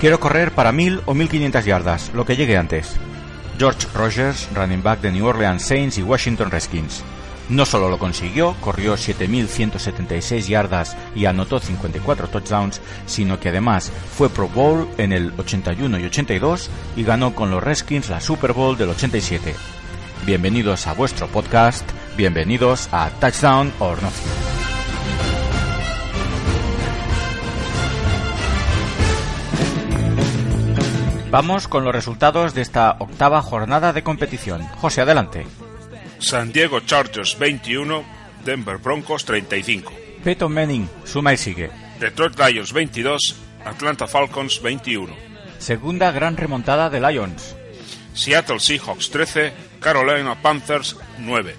[0.00, 2.96] Quiero correr para 1000 o 1500 yardas, lo que llegue antes.
[3.58, 7.02] George Rogers, running back de New Orleans Saints y Washington Redskins.
[7.50, 14.30] No solo lo consiguió, corrió 7.176 yardas y anotó 54 touchdowns, sino que además fue
[14.30, 18.78] Pro Bowl en el 81 y 82 y ganó con los Redskins la Super Bowl
[18.78, 19.54] del 87.
[20.24, 24.79] Bienvenidos a vuestro podcast, bienvenidos a Touchdown or Nothing.
[31.30, 34.66] Vamos con los resultados de esta octava jornada de competición.
[34.78, 35.46] José, adelante.
[36.18, 38.02] San Diego Chargers 21,
[38.44, 39.92] Denver Broncos 35.
[40.24, 41.70] Peyton Manning, suma y sigue.
[42.00, 45.14] Detroit Lions 22, Atlanta Falcons 21.
[45.58, 47.54] Segunda gran remontada de Lions.
[48.12, 51.54] Seattle Seahawks 13, Carolina Panthers 9.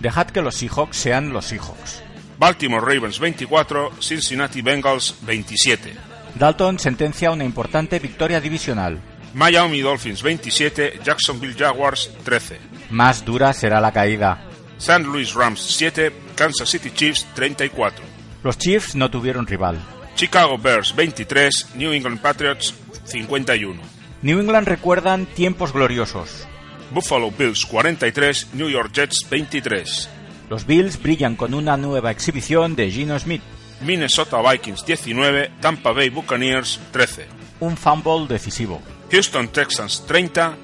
[0.00, 2.02] Dejad que los Seahawks sean los Seahawks.
[2.38, 5.94] Baltimore Ravens 24, Cincinnati Bengals 27.
[6.34, 9.00] Dalton sentencia una importante victoria divisional.
[9.34, 12.60] Miami Dolphins 27, Jacksonville Jaguars 13.
[12.90, 14.40] Más dura será la caída.
[14.78, 15.00] St.
[15.00, 18.04] Louis Rams 7, Kansas City Chiefs 34.
[18.44, 19.78] Los Chiefs no tuvieron rival.
[20.14, 22.74] Chicago Bears 23, New England Patriots
[23.06, 23.80] 51.
[24.22, 26.46] New England recuerdan tiempos gloriosos.
[26.92, 30.08] Buffalo Bills 43, New York Jets 23.
[30.48, 33.42] Los Bills brillan con una nueva exhibición de Gino Smith.
[33.80, 37.26] Minnesota Vikings 19, Tampa Bay Buccaneers 13.
[37.60, 38.80] Un fumble decisivo.
[39.14, 40.56] Houston Texans 30,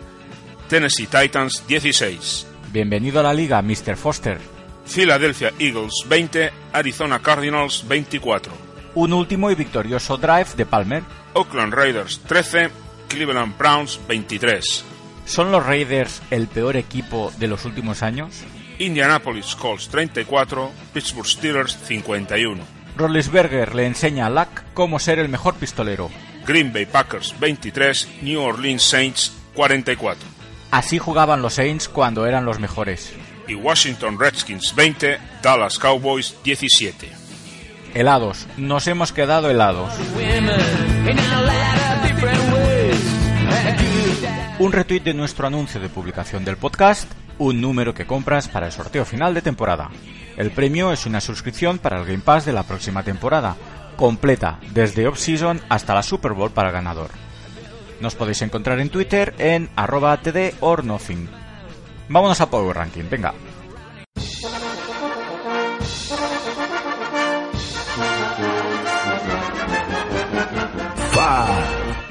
[0.69, 2.49] Tennessee Titans 16.
[2.72, 3.94] Bienvenido a la liga, Mr.
[3.94, 4.41] Foster.
[4.93, 8.53] Philadelphia Eagles 20, Arizona Cardinals 24.
[8.97, 11.05] Un último y victorioso drive de Palmer.
[11.34, 12.71] Oakland Raiders 13,
[13.06, 14.84] Cleveland Browns 23.
[15.27, 18.43] ¿Son los Raiders el peor equipo de los últimos años?
[18.81, 22.65] Indianapolis Colts 34, Pittsburgh Steelers 51.
[22.97, 26.11] Rollisberger le enseña a Luck cómo ser el mejor pistolero.
[26.50, 30.28] Green Bay Packers 23, New Orleans Saints 44.
[30.72, 33.12] Así jugaban los Saints cuando eran los mejores.
[33.47, 37.09] Y Washington Redskins 20, Dallas Cowboys 17.
[37.94, 39.93] Helados, nos hemos quedado helados.
[44.59, 48.72] Un retweet de nuestro anuncio de publicación del podcast, un número que compras para el
[48.72, 49.88] sorteo final de temporada.
[50.37, 53.56] El premio es una suscripción para el Game Pass de la próxima temporada,
[54.00, 57.11] completa, desde off-season hasta la Super Bowl para el ganador.
[58.00, 61.28] Nos podéis encontrar en Twitter en arroba td or nothing.
[62.09, 63.34] Vámonos a Power Ranking, venga.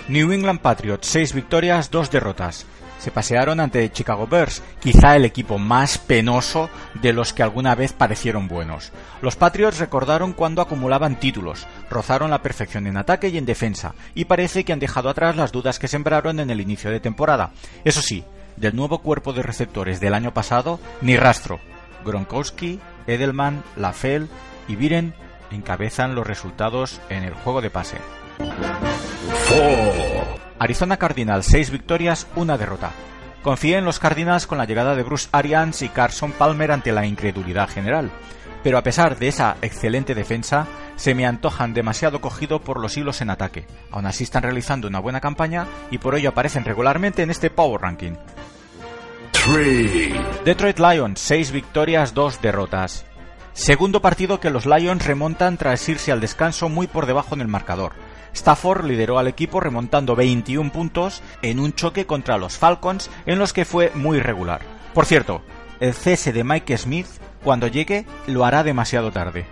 [0.08, 2.66] New England Patriots, 6 victorias, 2 derrotas
[3.00, 6.70] se pasearon ante Chicago Bears, quizá el equipo más penoso
[7.02, 8.92] de los que alguna vez parecieron buenos.
[9.22, 14.26] Los Patriots recordaron cuando acumulaban títulos, rozaron la perfección en ataque y en defensa, y
[14.26, 17.52] parece que han dejado atrás las dudas que sembraron en el inicio de temporada.
[17.84, 18.24] Eso sí,
[18.58, 21.60] del nuevo cuerpo de receptores del año pasado, ni rastro.
[22.06, 24.28] Gronkowski, Edelman, Lafell
[24.68, 25.14] y Viren
[25.52, 27.98] encabezan los resultados en el juego de pase.
[30.60, 32.92] Arizona Cardinals, 6 victorias, una derrota.
[33.42, 37.06] Confié en los Cardinals con la llegada de Bruce Arians y Carson Palmer ante la
[37.06, 38.12] incredulidad general.
[38.62, 40.68] Pero a pesar de esa excelente defensa,
[40.98, 43.66] se me antojan demasiado cogido por los hilos en ataque.
[43.90, 47.82] Aún así están realizando una buena campaña y por ello aparecen regularmente en este Power
[47.82, 48.14] Ranking.
[50.44, 53.06] Detroit Lions, 6 victorias, 2 derrotas.
[53.54, 57.48] Segundo partido que los Lions remontan tras irse al descanso muy por debajo en el
[57.48, 57.94] marcador.
[58.34, 63.54] Stafford lideró al equipo remontando 21 puntos en un choque contra los Falcons en los
[63.54, 64.62] que fue muy regular.
[64.94, 65.42] Por cierto,
[65.80, 67.08] el cese de Mike Smith,
[67.44, 69.46] cuando llegue, lo hará demasiado tarde.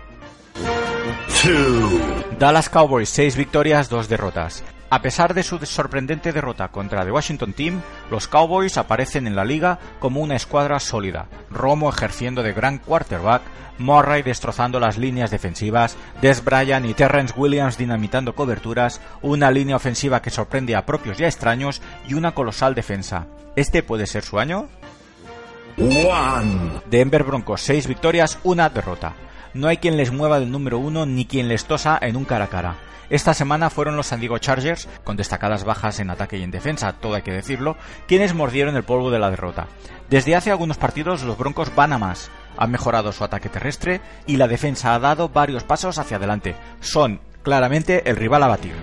[2.38, 4.64] Dallas Cowboys, 6 victorias, 2 derrotas.
[4.90, 9.44] A pesar de su sorprendente derrota contra The Washington Team, los Cowboys aparecen en la
[9.44, 13.42] liga como una escuadra sólida, Romo ejerciendo de gran quarterback,
[13.76, 20.22] Murray destrozando las líneas defensivas, Des Bryant y Terrence Williams dinamitando coberturas, una línea ofensiva
[20.22, 23.26] que sorprende a propios y a extraños y una colosal defensa.
[23.56, 24.68] ¿Este puede ser su año?
[26.90, 29.12] Denver Broncos, 6 victorias, una derrota.
[29.54, 32.46] No hay quien les mueva del número uno ni quien les tosa en un cara
[32.46, 32.76] a cara.
[33.10, 36.92] Esta semana fueron los San Diego Chargers, con destacadas bajas en ataque y en defensa,
[36.92, 39.66] todo hay que decirlo, quienes mordieron el polvo de la derrota.
[40.10, 42.30] Desde hace algunos partidos los Broncos van a más.
[42.58, 46.54] Han mejorado su ataque terrestre y la defensa ha dado varios pasos hacia adelante.
[46.80, 48.74] Son claramente el rival a batir.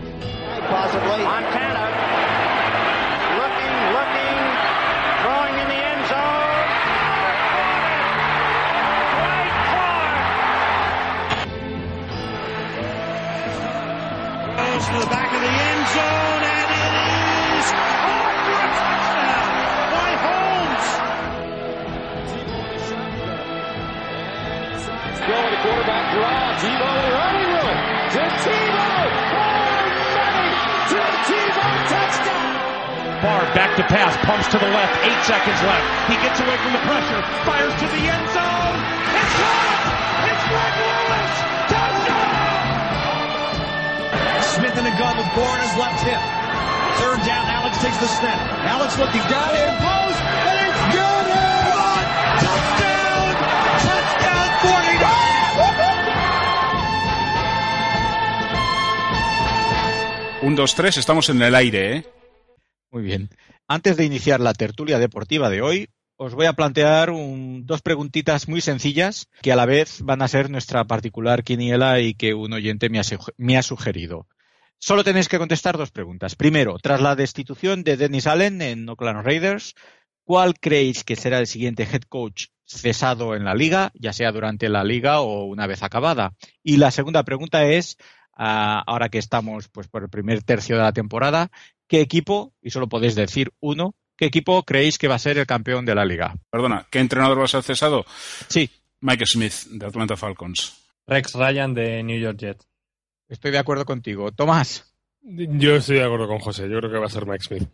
[14.95, 16.93] To the back of the end zone, and it
[17.59, 19.51] is caught for a touchdown
[19.91, 20.87] by Holmes.
[25.19, 26.55] Going to quarterback draw.
[26.63, 27.77] Tebow running room
[28.15, 29.03] to Tebow.
[29.35, 29.67] Oh,
[30.87, 32.55] to Tebow touchdown.
[33.19, 35.83] Barr back to pass, pumps to the left, eight seconds left.
[36.07, 38.79] He gets away from the pressure, fires to the end zone.
[39.11, 40.31] It's caught!
[40.31, 40.84] It's Greg
[44.53, 46.21] Smith in the gun with Gore on his left hip.
[47.01, 48.39] Third down, Alex takes the snap.
[48.63, 51.25] Alex looking down in post, and it's good!
[52.45, 53.35] Touchdown!
[53.83, 54.47] Touchdown
[60.41, 60.47] 49!
[60.47, 62.05] Un, dos, tres, estamos en el aire, ¿eh?
[62.91, 63.29] Muy bien.
[63.67, 68.47] Antes de iniciar la tertulia deportiva de hoy, os voy a plantear un, dos preguntitas
[68.47, 72.53] muy sencillas que a la vez van a ser nuestra particular quiniela y que un
[72.53, 73.03] oyente me ha,
[73.37, 74.27] me ha sugerido.
[74.79, 76.35] Solo tenéis que contestar dos preguntas.
[76.35, 79.73] Primero, tras la destitución de Dennis Allen en Oakland Raiders,
[80.23, 84.69] ¿cuál creéis que será el siguiente head coach cesado en la liga, ya sea durante
[84.69, 86.33] la liga o una vez acabada?
[86.63, 87.97] Y la segunda pregunta es,
[88.37, 91.49] uh, ahora que estamos pues, por el primer tercio de la temporada,
[91.87, 95.47] ¿qué equipo, y solo podéis decir uno, qué equipo creéis que va a ser el
[95.47, 96.35] campeón de la liga?
[96.49, 98.05] Perdona, ¿qué entrenador va a ser cesado?
[98.47, 98.69] Sí.
[99.01, 100.73] Mike Smith, de Atlanta Falcons.
[101.07, 102.67] Rex Ryan, de New York Jets.
[103.27, 104.31] Estoy de acuerdo contigo.
[104.31, 104.93] Tomás.
[105.21, 106.69] Yo estoy de acuerdo con José.
[106.69, 107.69] Yo creo que va a ser Mike Smith.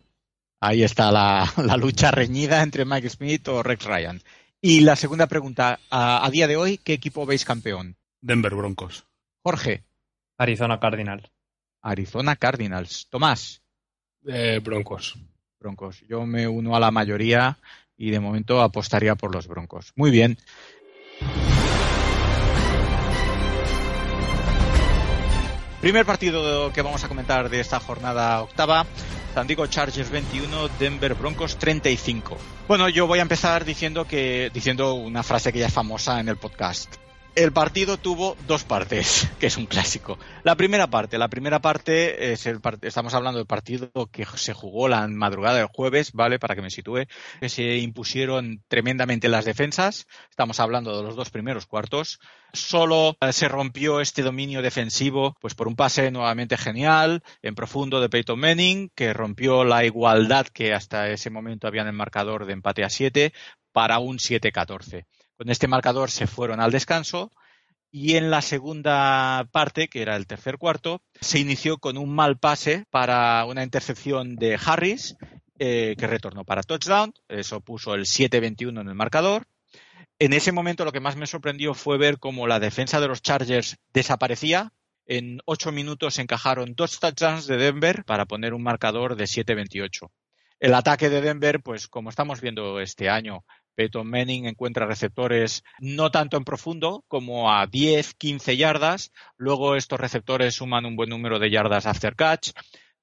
[0.60, 4.22] Ahí está la, la lucha reñida entre Mike Smith o Rex Ryan.
[4.60, 7.96] Y la segunda pregunta, a, a, día de hoy, ¿qué equipo veis campeón?
[8.20, 9.04] Denver Broncos.
[9.42, 9.82] Jorge.
[10.38, 11.30] Arizona Cardinals.
[11.82, 13.08] Arizona Cardinals.
[13.10, 13.62] Tomás.
[14.26, 15.18] Eh, Broncos.
[15.58, 16.04] Broncos.
[16.08, 17.58] Yo me uno a la mayoría
[17.96, 19.92] y de momento apostaría por los Broncos.
[19.96, 20.38] Muy bien.
[25.82, 28.86] Primer partido que vamos a comentar de esta jornada octava.
[29.34, 32.38] San Diego Chargers 21, Denver Broncos 35.
[32.68, 36.28] Bueno, yo voy a empezar diciendo que diciendo una frase que ya es famosa en
[36.28, 36.94] el podcast.
[37.34, 40.18] El partido tuvo dos partes, que es un clásico.
[40.42, 44.52] La primera parte, la primera parte es el part estamos hablando del partido que se
[44.52, 46.38] jugó la madrugada del jueves, ¿vale?
[46.38, 47.06] Para que me sitúe,
[47.40, 50.06] que se impusieron tremendamente las defensas.
[50.28, 52.20] Estamos hablando de los dos primeros cuartos.
[52.52, 58.02] Solo eh, se rompió este dominio defensivo, pues por un pase nuevamente genial, en profundo
[58.02, 62.44] de Peyton Manning, que rompió la igualdad que hasta ese momento había en el marcador
[62.44, 63.32] de empate a 7
[63.72, 65.06] para un 7-14.
[65.42, 67.32] Con este marcador se fueron al descanso
[67.90, 72.38] y en la segunda parte, que era el tercer cuarto, se inició con un mal
[72.38, 75.16] pase para una intercepción de Harris,
[75.58, 77.12] eh, que retornó para touchdown.
[77.26, 79.48] Eso puso el 7-21 en el marcador.
[80.20, 83.20] En ese momento lo que más me sorprendió fue ver cómo la defensa de los
[83.20, 84.72] Chargers desaparecía.
[85.06, 90.08] En ocho minutos encajaron dos touchdowns de Denver para poner un marcador de 7-28.
[90.60, 96.10] El ataque de Denver, pues como estamos viendo este año, Peyton Manning encuentra receptores no
[96.10, 99.12] tanto en profundo como a 10, 15 yardas.
[99.36, 102.50] Luego estos receptores suman un buen número de yardas after catch.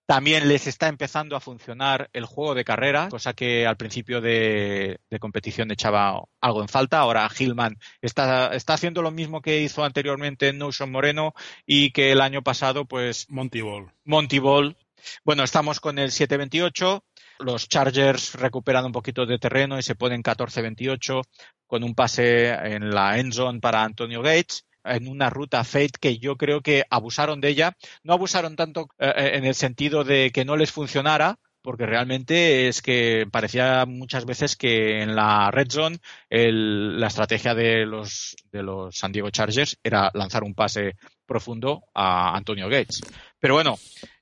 [0.10, 5.00] También les está empezando a funcionar el juego de carrera, cosa que al principio de,
[5.08, 6.98] de competición echaba algo en falta.
[6.98, 12.22] Ahora Hillman está, está, haciendo lo mismo que hizo anteriormente Notion Moreno y que el
[12.22, 13.28] año pasado, pues.
[13.30, 13.92] Monty Ball.
[14.04, 14.76] Monty Ball.
[15.24, 17.04] Bueno, estamos con el 728
[17.40, 21.22] los Chargers recuperan un poquito de terreno y se ponen 14-28
[21.68, 26.18] con un pase en la end zone para Antonio Gates en una ruta fade que
[26.18, 27.78] yo creo que abusaron de ella.
[28.04, 32.82] No abusaron tanto eh, en el sentido de que no les funcionara, porque realmente es
[32.82, 35.98] que parecía muchas veces que en la red zone
[36.30, 41.84] el, la estrategia de los, de los San Diego Chargers era lanzar un pase profundo
[41.94, 43.02] a Antonio Gates.
[43.40, 43.78] Pero bueno,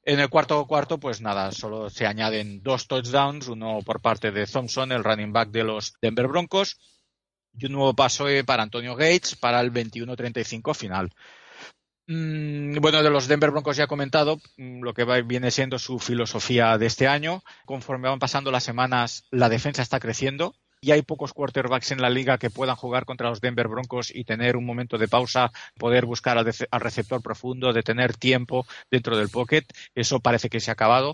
[0.08, 4.48] En el cuarto cuarto, pues nada, solo se añaden dos touchdowns, uno por parte de
[4.48, 6.80] Thompson, el running back de los Denver Broncos,
[7.52, 11.10] y un nuevo paso para Antonio Gates para el 21-35 final.
[12.08, 16.00] Mm, bueno, de los Denver Broncos ya he comentado mm, lo que viene siendo su
[16.00, 17.44] filosofía de este año.
[17.66, 22.10] Conforme van pasando las semanas, la defensa está creciendo y hay pocos quarterbacks en la
[22.10, 26.06] liga que puedan jugar contra los Denver Broncos y tener un momento de pausa, poder
[26.06, 29.64] buscar al, receptor profundo, de tener tiempo dentro del pocket.
[29.96, 31.14] Eso parece que se ha acabado.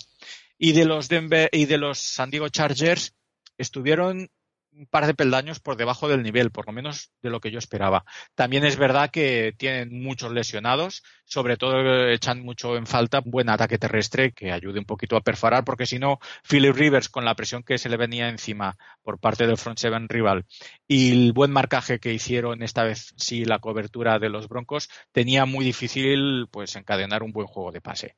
[0.58, 3.14] Y de los Denver y de los San Diego Chargers
[3.58, 4.30] estuvieron
[4.76, 7.60] un par de peldaños por debajo del nivel, por lo menos de lo que yo
[7.60, 8.06] esperaba.
[8.36, 13.50] También es verdad que tienen muchos lesionados, sobre todo echan mucho en falta un buen
[13.50, 17.36] ataque terrestre que ayude un poquito a perforar, porque si no, Philip Rivers, con la
[17.36, 20.46] presión que se le venía encima por parte del front seven rival
[20.88, 25.46] y el buen marcaje que hicieron esta vez sí la cobertura de los Broncos, tenía
[25.46, 28.16] muy difícil pues encadenar un buen juego de pase.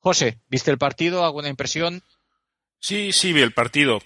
[0.00, 1.24] José, ¿viste el partido?
[1.24, 2.02] ¿Alguna impresión?
[2.80, 4.00] Sí, sí, vi el partido.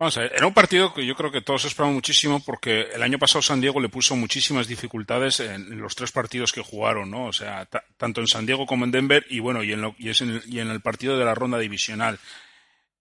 [0.00, 3.02] Vamos a ver, era un partido que yo creo que todos esperaban muchísimo porque el
[3.02, 7.26] año pasado San Diego le puso muchísimas dificultades en los tres partidos que jugaron, ¿no?
[7.26, 10.08] O sea, tanto en San Diego como en Denver y bueno, y en, lo, y,
[10.08, 12.18] en el partido de la ronda divisional.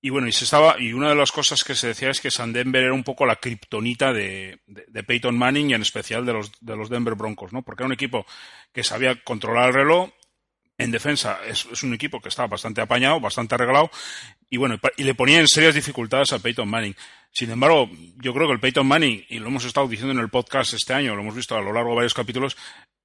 [0.01, 2.31] Y bueno, y se estaba, y una de las cosas que se decía es que
[2.31, 6.25] San Denver era un poco la kriptonita de, de, de, Peyton Manning y en especial
[6.25, 7.61] de los, de los Denver Broncos, ¿no?
[7.61, 8.25] Porque era un equipo
[8.73, 10.09] que sabía controlar el reloj,
[10.79, 13.91] en defensa es, es, un equipo que estaba bastante apañado, bastante arreglado,
[14.49, 16.95] y bueno, y le ponía en serias dificultades a Peyton Manning.
[17.31, 20.29] Sin embargo, yo creo que el Peyton Manning, y lo hemos estado diciendo en el
[20.29, 22.57] podcast este año, lo hemos visto a lo largo de varios capítulos,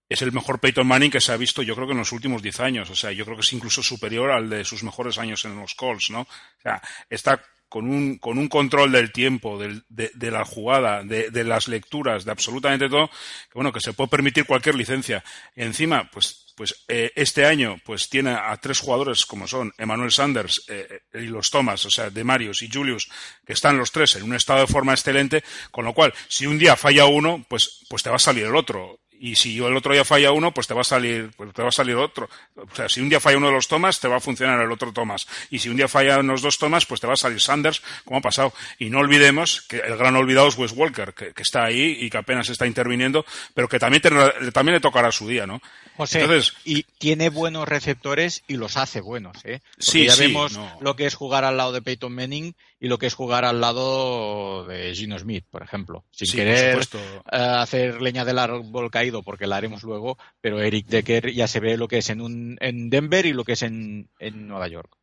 [0.09, 2.43] es el mejor Peyton Manning que se ha visto, yo creo que en los últimos
[2.43, 2.90] 10 años.
[2.90, 5.75] O sea, yo creo que es incluso superior al de sus mejores años en los
[5.75, 6.21] Colts, ¿no?
[6.21, 11.02] O sea, está con un, con un control del tiempo, del, de, de, la jugada,
[11.02, 15.25] de, de, las lecturas, de absolutamente todo, que bueno, que se puede permitir cualquier licencia.
[15.57, 20.64] Encima, pues pues eh, este año pues tiene a tres jugadores como son Emmanuel Sanders
[20.68, 23.08] eh, y los Thomas, o sea, de Marius y Julius,
[23.44, 26.58] que están los tres en un estado de forma excelente, con lo cual, si un
[26.58, 29.95] día falla uno, pues, pues te va a salir el otro y si el otro
[29.95, 32.28] día falla uno, pues te va a salir, pues te va a salir otro.
[32.57, 34.71] O sea, si un día falla uno de los tomas, te va a funcionar el
[34.71, 35.26] otro tomas.
[35.49, 38.19] Y si un día fallan los dos tomas, pues te va a salir Sanders, como
[38.19, 38.52] ha pasado.
[38.78, 42.11] Y no olvidemos que el gran olvidado es Wes Walker, que, que está ahí y
[42.11, 44.11] que apenas está interviniendo, pero que también, te,
[44.52, 45.62] también le tocará su día, ¿no?
[45.97, 49.61] José, Entonces, y tiene buenos receptores y los hace buenos, ¿eh?
[49.62, 50.76] Porque sí, ya sí, vemos no.
[50.81, 53.61] lo que es jugar al lado de Peyton Manning y lo que es jugar al
[53.61, 56.04] lado de Gino Smith, por ejemplo.
[56.11, 60.87] Sin sí, querer uh, hacer leña del árbol caído, porque la haremos luego, pero Eric
[60.87, 63.62] Decker ya se ve lo que es en, un, en Denver y lo que es
[63.62, 64.97] en, en Nueva York.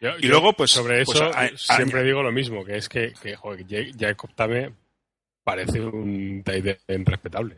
[0.00, 0.70] Yo, y yo, luego, pues.
[0.70, 3.66] Sobre pues, eso, a, a, siempre digo lo mismo, que es que, que joder,
[3.98, 4.72] Jacob Tame
[5.42, 7.56] parece un tight respetable.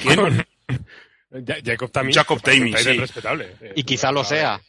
[0.00, 0.46] ¿Quién?
[1.64, 2.12] Jacob Tame.
[2.12, 2.98] Jacob Tame, sí.
[2.98, 3.56] respetable.
[3.74, 4.60] Y quizá lo sea.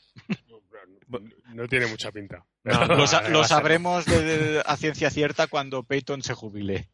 [1.54, 2.44] No tiene mucha pinta.
[2.64, 6.90] No, lo, lo, sabremos de, de, a ciencia cierta cuando Peyton se jubile.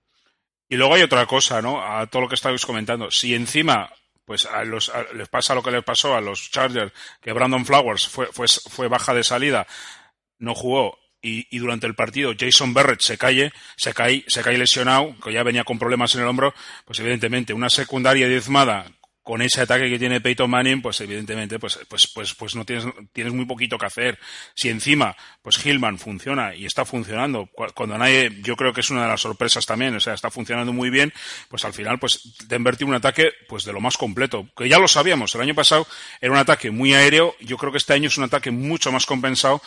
[0.71, 1.85] Y luego hay otra cosa, ¿no?
[1.85, 3.11] A todo lo que estáis comentando.
[3.11, 3.91] Si encima
[4.23, 7.65] pues a los, a, les pasa lo que les pasó a los Chargers, que Brandon
[7.65, 9.67] Flowers fue, fue, fue baja de salida,
[10.39, 14.57] no jugó, y, y, durante el partido Jason Barrett se cae, se cae, se cae
[14.57, 16.53] lesionado, que ya venía con problemas en el hombro,
[16.85, 18.89] pues evidentemente una secundaria diezmada
[19.31, 22.85] con ese ataque que tiene Peyton Manning, pues evidentemente, pues, pues, pues, pues no tienes,
[23.13, 24.19] tienes muy poquito que hacer.
[24.53, 29.03] Si encima, pues Hillman funciona y está funcionando, cuando nadie, yo creo que es una
[29.03, 31.13] de las sorpresas también, o sea, está funcionando muy bien,
[31.47, 34.79] pues al final, pues Denver tiene un ataque, pues de lo más completo, que ya
[34.79, 35.87] lo sabíamos, el año pasado
[36.19, 39.05] era un ataque muy aéreo, yo creo que este año es un ataque mucho más
[39.05, 39.61] compensado,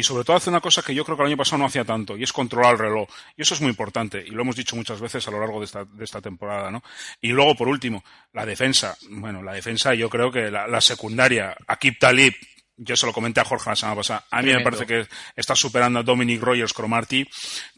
[0.00, 1.84] y sobre todo hace una cosa que yo creo que el año pasado no hacía
[1.84, 3.06] tanto, y es controlar el reloj.
[3.36, 5.66] Y eso es muy importante, y lo hemos dicho muchas veces a lo largo de
[5.66, 6.82] esta, temporada, ¿no?
[7.20, 8.02] Y luego, por último,
[8.32, 8.96] la defensa.
[9.10, 12.32] Bueno, la defensa, yo creo que la, la secundaria, Akib Talib,
[12.82, 14.24] yo se lo comenté a Jorge la semana pasada.
[14.30, 14.58] A mí Tremendo.
[14.58, 17.28] me parece que está superando a Dominic Rogers Cromarty.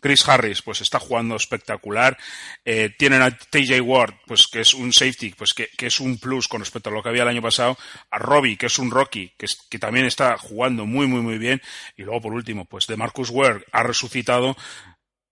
[0.00, 2.16] Chris Harris, pues está jugando espectacular.
[2.64, 6.18] Eh, tienen a TJ Ward, pues que es un safety, pues que, que, es un
[6.18, 7.76] plus con respecto a lo que había el año pasado.
[8.12, 11.37] A Robbie, que es un Rocky, que, es, que también está jugando muy, muy, muy
[11.37, 11.61] bien.
[11.97, 14.56] Y luego, por último, pues de Marcus Ware ha resucitado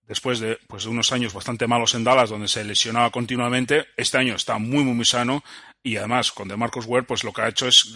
[0.05, 3.85] después de pues, unos años bastante malos en Dallas, donde se lesionaba continuamente.
[3.95, 5.41] Este año está muy, muy, muy sano
[5.83, 7.95] y además con DeMarcus Ware pues lo que ha hecho es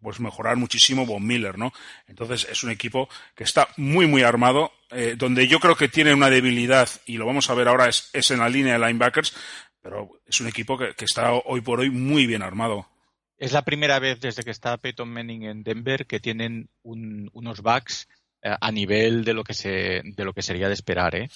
[0.00, 1.72] pues mejorar muchísimo Von Miller, ¿no?
[2.06, 6.12] Entonces es un equipo que está muy muy armado, eh, donde yo creo que tiene
[6.14, 9.34] una debilidad y lo vamos a ver ahora es, es en la línea de linebackers,
[9.80, 12.88] pero es un equipo que, que, está hoy por hoy muy bien armado.
[13.38, 17.62] Es la primera vez desde que está Peyton Manning en Denver que tienen un, unos
[17.62, 18.08] backs
[18.42, 21.28] eh, a nivel de lo que se de lo que sería de esperar, ¿eh?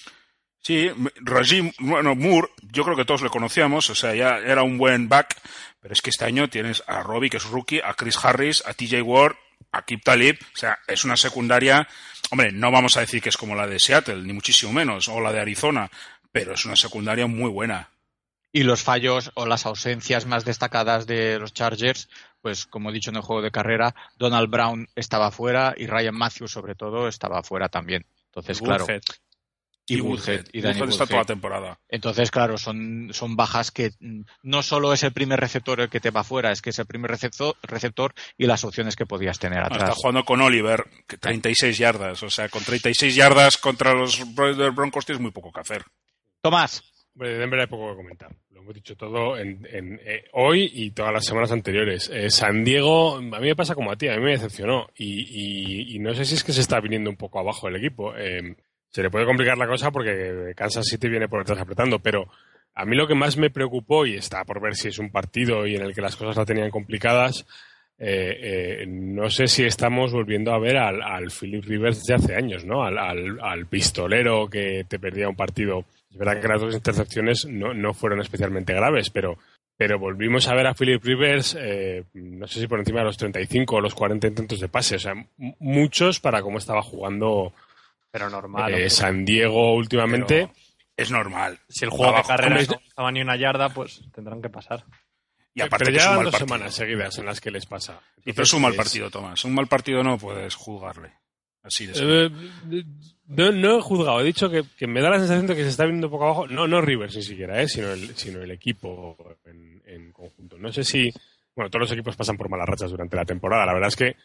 [0.59, 0.89] Sí,
[1.21, 5.07] Rajim, bueno, Moore, yo creo que todos le conocíamos, o sea, ya era un buen
[5.07, 5.39] back,
[5.87, 8.73] pero es que este año tienes a Robbie, que es rookie, a Chris Harris, a
[8.73, 9.37] TJ Ward,
[9.71, 11.87] Akib Talib, o sea, es una secundaria,
[12.29, 15.21] hombre, no vamos a decir que es como la de Seattle, ni muchísimo menos, o
[15.21, 15.89] la de Arizona,
[16.29, 17.89] pero es una secundaria muy buena.
[18.51, 22.09] Y los fallos o las ausencias más destacadas de los Chargers,
[22.41, 26.15] pues como he dicho en el juego de carrera, Donald Brown estaba fuera y Ryan
[26.15, 28.05] Matthews sobre todo estaba fuera también.
[28.25, 28.85] Entonces, claro.
[29.95, 29.97] Woodhead.
[29.97, 30.45] Y Woodhead.
[30.53, 31.07] Y Danny Woodhead está Woodhead.
[31.09, 31.79] toda la temporada.
[31.89, 33.91] Entonces, claro, son, son bajas que
[34.43, 36.85] no solo es el primer receptor el que te va fuera, es que es el
[36.85, 39.95] primer receptor, receptor y las opciones que podías tener Ah, Está atrás.
[39.97, 42.23] jugando con Oliver, que 36 yardas.
[42.23, 45.83] O sea, con 36 yardas contra los Broncos tienes muy poco que hacer.
[46.41, 46.83] Tomás,
[47.15, 48.29] Hombre, de Denver hay poco que comentar.
[48.51, 52.11] Lo hemos dicho todo en, en, eh, hoy y todas las semanas anteriores.
[52.13, 54.87] Eh, San Diego, a mí me pasa como a ti, a mí me decepcionó.
[54.95, 57.77] Y, y- y no sé si es que se está viniendo un poco abajo el
[57.77, 58.13] equipo.
[58.15, 58.55] Eh,
[58.89, 62.27] se le puede complicar la cosa porque Kansas City viene por detrás apretando, pero
[62.73, 65.65] a mí lo que más me preocupó, y está por ver si es un partido
[65.65, 67.45] y en el que las cosas la tenían complicadas,
[67.99, 68.37] eh,
[68.81, 72.83] eh, no sé si estamos volviendo a ver al, Philip Rivers de hace años, ¿no?
[72.83, 75.85] Al, pistolero que te perdía un partido.
[76.11, 79.39] Es verdad que las dos intercepciones no, no fueron especialmente graves, pero,
[79.75, 83.17] pero volvimos a ver a Philip Rivers, eh, no sé si por encima de los
[83.17, 85.13] 35 o los 40 intentos de pase, o sea,
[85.57, 87.53] muchos para cómo estaba jugando
[88.17, 88.73] Pero normal.
[88.73, 88.89] eh.
[88.89, 90.49] San Diego últimamente.
[90.49, 91.59] Pero es normal.
[91.69, 92.27] si el juego de Abajo.
[92.29, 94.83] carrera Hombre, no estaba ni una yarda, pues tendrán que pasar.
[95.53, 96.55] Y aparte pero que es ya un van mal dos partido.
[96.55, 97.99] semanas seguidas en las que les pasa.
[98.25, 99.43] Y pero es un mal partido, Tomás.
[99.45, 101.13] Un mal partido no puedes juzgarle.
[101.63, 101.93] Así de.
[101.97, 102.83] Eh,
[103.25, 105.69] no, no he juzgado, he dicho que, que me da la sensación de que se
[105.69, 109.17] está viendo poco abajo, no, no Rivers ni siquiera, eh, sino, el, sino el equipo
[109.45, 110.57] en, en conjunto.
[110.57, 111.11] No sé si,
[111.55, 114.07] bueno, todos los equipos pasan por malas rachas durante la temporada, la verdad es que
[114.07, 114.15] eh,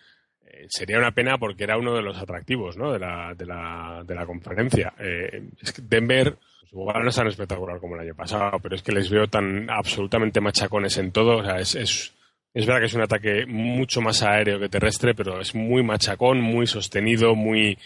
[0.68, 2.92] sería una pena porque era uno de los atractivos ¿no?
[2.92, 4.92] de, la, de, la, de la conferencia.
[4.99, 6.37] Eh, es que Denver,
[6.71, 9.68] pues no es tan espectacular como el año pasado, pero es que les veo tan
[9.71, 12.14] absolutamente machacones en todo, o sea, es, es,
[12.54, 16.40] es verdad que es un ataque mucho más aéreo que terrestre, pero es muy machacón,
[16.40, 17.78] muy sostenido, muy...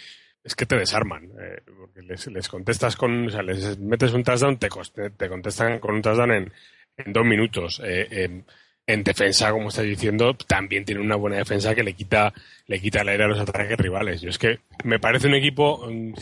[0.42, 3.26] Es que te desarman, eh, porque les, les contestas con...
[3.26, 4.68] O sea, les metes un touchdown, te,
[5.16, 6.52] te contestan con un touchdown en,
[6.96, 7.82] en dos minutos.
[7.84, 8.42] Eh,
[8.86, 12.32] en, en defensa, como estáis diciendo, también tiene una buena defensa que le quita,
[12.66, 14.20] le quita el aire a los ataques rivales.
[14.20, 16.14] Yo es que me parece un equipo mm,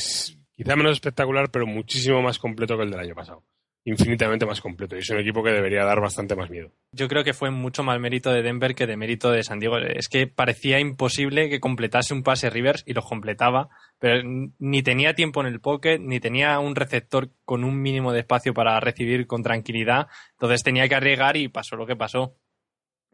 [0.56, 3.42] quizá menos espectacular, pero muchísimo más completo que el del año pasado.
[3.86, 4.96] Infinitamente más completo.
[4.96, 6.70] Y es un equipo que debería dar bastante más miedo.
[6.92, 9.76] Yo creo que fue mucho más mérito de Denver que de mérito de San Diego.
[9.76, 14.22] Es que parecía imposible que completase un pase Rivers y los completaba, pero
[14.58, 18.54] ni tenía tiempo en el pocket, ni tenía un receptor con un mínimo de espacio
[18.54, 20.06] para recibir con tranquilidad.
[20.32, 22.36] Entonces tenía que arriesgar y pasó lo que pasó.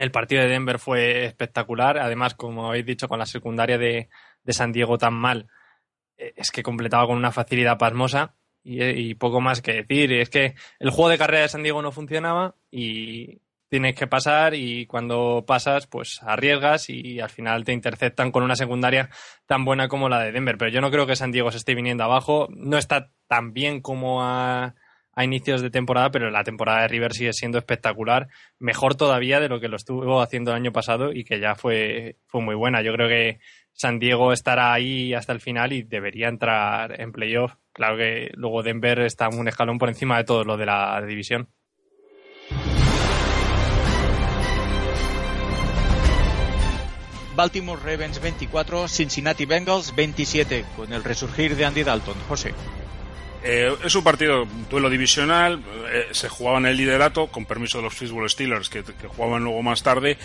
[0.01, 1.99] El partido de Denver fue espectacular.
[1.99, 4.09] Además, como habéis dicho, con la secundaria de,
[4.49, 5.47] San Diego tan mal,
[6.17, 8.35] eh, es que completaba con una facilidad pasmosa
[8.65, 10.11] y, y poco más que decir.
[10.15, 14.55] Es que el juego de carrera de San Diego no funcionaba y tienes que pasar
[14.55, 19.11] y cuando pasas, pues arriesgas y al final te interceptan con una secundaria
[19.45, 20.57] tan buena como la de Denver.
[20.57, 22.49] Pero yo no creo que San Diego se esté viniendo abajo.
[22.51, 24.77] No está tan bien como a,
[25.13, 28.29] a inicios de temporada, pero la temporada de River sigue siendo espectacular.
[28.59, 32.17] Mejor todavía de lo que lo estuvo haciendo el año pasado y que ya fue,
[32.27, 32.83] fue muy buena.
[32.83, 33.41] Yo creo que
[33.73, 37.55] San Diego estará ahí hasta el final y debería entrar en playoff.
[37.73, 41.49] Claro que luego Denver está un escalón por encima de todo lo de la división.
[47.35, 52.17] Baltimore Ravens 24, Cincinnati Bengals 27, con el resurgir de Andy Dalton.
[52.29, 52.53] José.
[53.43, 57.79] Eh, es un partido, un duelo divisional, eh, se jugaba en el liderato, con permiso
[57.79, 60.19] de los Pittsburgh Steelers, que, jugaban luego más tarde,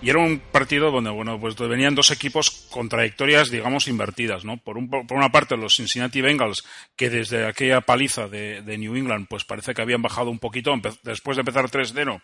[0.00, 4.56] y era un partido donde, bueno, pues venían dos equipos con trayectorias, digamos, invertidas, ¿no?
[4.56, 6.64] Por, un, por una parte, los Cincinnati Bengals,
[6.96, 10.74] que desde aquella paliza de, de New England, pues parece que habían bajado un poquito,
[11.02, 12.20] después de empezar 3-0,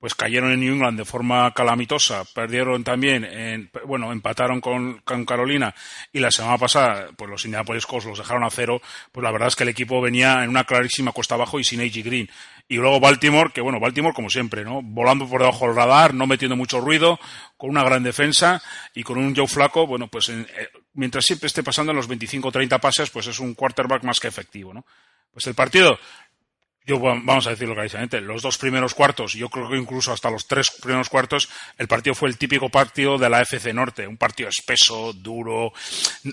[0.00, 5.24] pues cayeron en New England de forma calamitosa, perdieron también, en, bueno, empataron con, con
[5.24, 5.74] Carolina
[6.12, 8.80] y la semana pasada, pues los Indianapolis Colts los dejaron a cero,
[9.10, 11.80] pues la verdad es que el equipo venía en una clarísima cuesta abajo y sin
[11.80, 12.30] AJ Green.
[12.68, 14.82] Y luego Baltimore, que bueno, Baltimore como siempre, ¿no?
[14.82, 17.18] Volando por debajo del radar, no metiendo mucho ruido,
[17.56, 18.62] con una gran defensa
[18.94, 22.06] y con un Joe Flaco, bueno, pues en- eh, mientras siempre esté pasando en los
[22.06, 24.84] 25 o 30 pases, pues es un quarterback más que efectivo, ¿no?
[25.32, 25.98] Pues el partido,
[26.88, 30.30] yo va- vamos a decirlo clarísimamente, los dos primeros cuartos, yo creo que incluso hasta
[30.30, 34.16] los tres primeros cuartos, el partido fue el típico partido de la FC Norte, un
[34.16, 35.72] partido espeso, duro,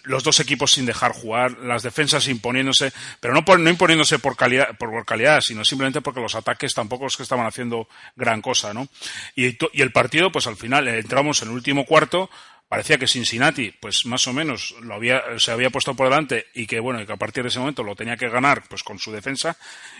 [0.05, 4.35] los dos equipos sin dejar jugar, las defensas imponiéndose, pero no, por- no imponiéndose por
[4.37, 8.73] calidad, por calidad, sino simplemente porque los ataques tampoco es que estaban haciendo gran cosa,
[8.73, 8.87] ¿no?
[9.35, 12.29] Y, y el partido, pues al final eh, entramos en el último cuarto,
[12.67, 16.65] parecía que Cincinnati, pues más o menos lo había, se había puesto por delante y
[16.67, 19.11] que bueno, que a partir de ese momento lo tenía que ganar, pues con su
[19.11, 19.57] defensa.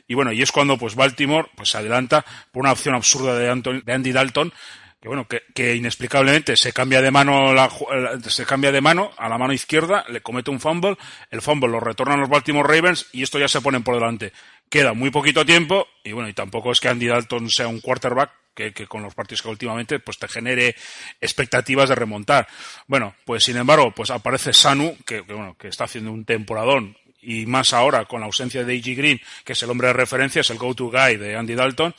[0.08, 3.50] Y bueno, y es cuando pues Baltimore, pues se adelanta por una opción absurda de,
[3.94, 4.52] Andy Dalton,
[5.02, 9.12] que bueno, que, que inexplicablemente se cambia de mano la, la- se cambia de mano
[9.18, 10.98] a la mano izquierda, le comete un fumble,
[11.30, 14.34] el fumble lo retornan los Baltimore Ravens y esto ya se ponen por delante.
[14.70, 18.32] Queda muy poquito tiempo y bueno, y tampoco es que Andy Dalton sea un quarterback
[18.56, 20.76] que, que con los partidos que últimamente pues te genere
[21.22, 22.48] expectativas de remontar.
[22.88, 26.98] Bueno, pues sin embargo, pues aparece Sanu, que, que, bueno, que está haciendo un temporadón
[27.26, 28.96] y más ahora con la ausencia de A.G.
[28.96, 31.94] Green, que es el hombre de referencia, es el go-to guy de Andy Dalton,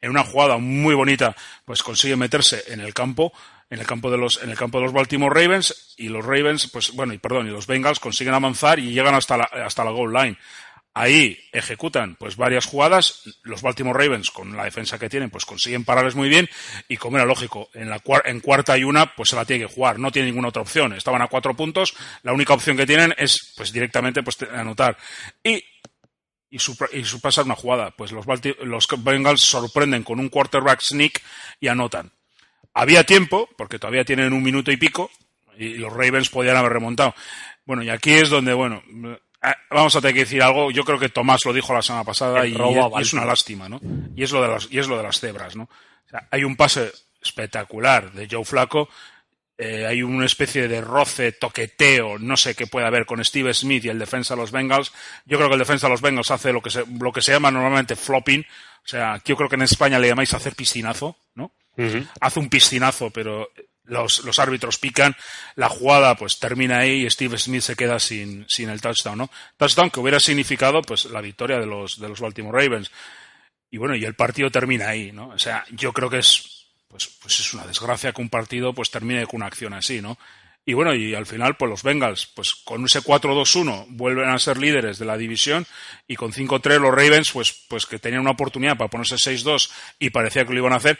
[0.00, 3.32] en una jugada muy bonita, pues consigue meterse en el campo,
[3.68, 6.68] en el campo de los, en el campo de los Baltimore Ravens, y los Ravens,
[6.68, 9.90] pues bueno, y perdón, y los Bengals consiguen avanzar y llegan hasta la, hasta la
[9.90, 10.38] goal line.
[10.92, 15.84] Ahí ejecutan pues varias jugadas, los Baltimore Ravens con la defensa que tienen pues consiguen
[15.84, 16.48] pararles muy bien.
[16.88, 19.98] Y como era lógico, en la cuarta y una pues se la tiene que jugar,
[20.00, 23.52] no tiene ninguna otra opción, estaban a cuatro puntos, la única opción que tienen es
[23.56, 24.96] pues directamente pues anotar.
[25.44, 25.62] Y
[26.52, 28.26] y, supra- y supasar una jugada, pues los,
[28.98, 31.22] Bengals sorprenden con un quarterback sneak
[31.60, 32.12] y anotan.
[32.74, 35.12] Había tiempo, porque todavía tienen un minuto y pico,
[35.56, 37.14] y los Ravens podían haber remontado.
[37.64, 38.82] Bueno, y aquí es donde, bueno,
[39.70, 40.70] vamos a tener que decir algo.
[40.70, 42.56] Yo creo que Tomás lo dijo la semana pasada y,
[43.00, 43.80] es una lástima, ¿no?
[44.14, 45.64] Y es lo de las, y es lo de las cebras, ¿no?
[45.64, 48.88] O sea, hay un pase espectacular de Joe Flaco.
[49.58, 53.84] eh, hay una especie de roce, toqueteo, no sé qué puede haber con Steve Smith
[53.84, 54.92] y el defensa de los Bengals.
[55.26, 57.32] Yo creo que el defensa de los Bengals hace lo que se, lo que se
[57.32, 58.40] llama normalmente flopping.
[58.40, 61.52] O sea, yo creo que en España le llamáis hacer piscinazo, ¿no?
[62.20, 63.48] hace un piscinazo, pero
[63.90, 65.16] los, los árbitros pican,
[65.56, 69.30] la jugada pues termina ahí y Steve Smith se queda sin, sin el touchdown, ¿no?
[69.56, 72.90] Touchdown que hubiera significado pues la victoria de los, de los Baltimore Ravens.
[73.70, 75.28] Y bueno, y el partido termina ahí, ¿no?
[75.28, 78.90] O sea, yo creo que es, pues, pues es una desgracia que un partido pues
[78.90, 80.18] termine con una acción así, ¿no?
[80.66, 84.58] Y bueno, y al final, pues los Bengals, pues con ese 4-2-1 vuelven a ser
[84.58, 85.66] líderes de la división
[86.06, 90.10] y con 5-3 los Ravens, pues, pues que tenían una oportunidad para ponerse 6-2 y
[90.10, 90.98] parecía que lo iban a hacer,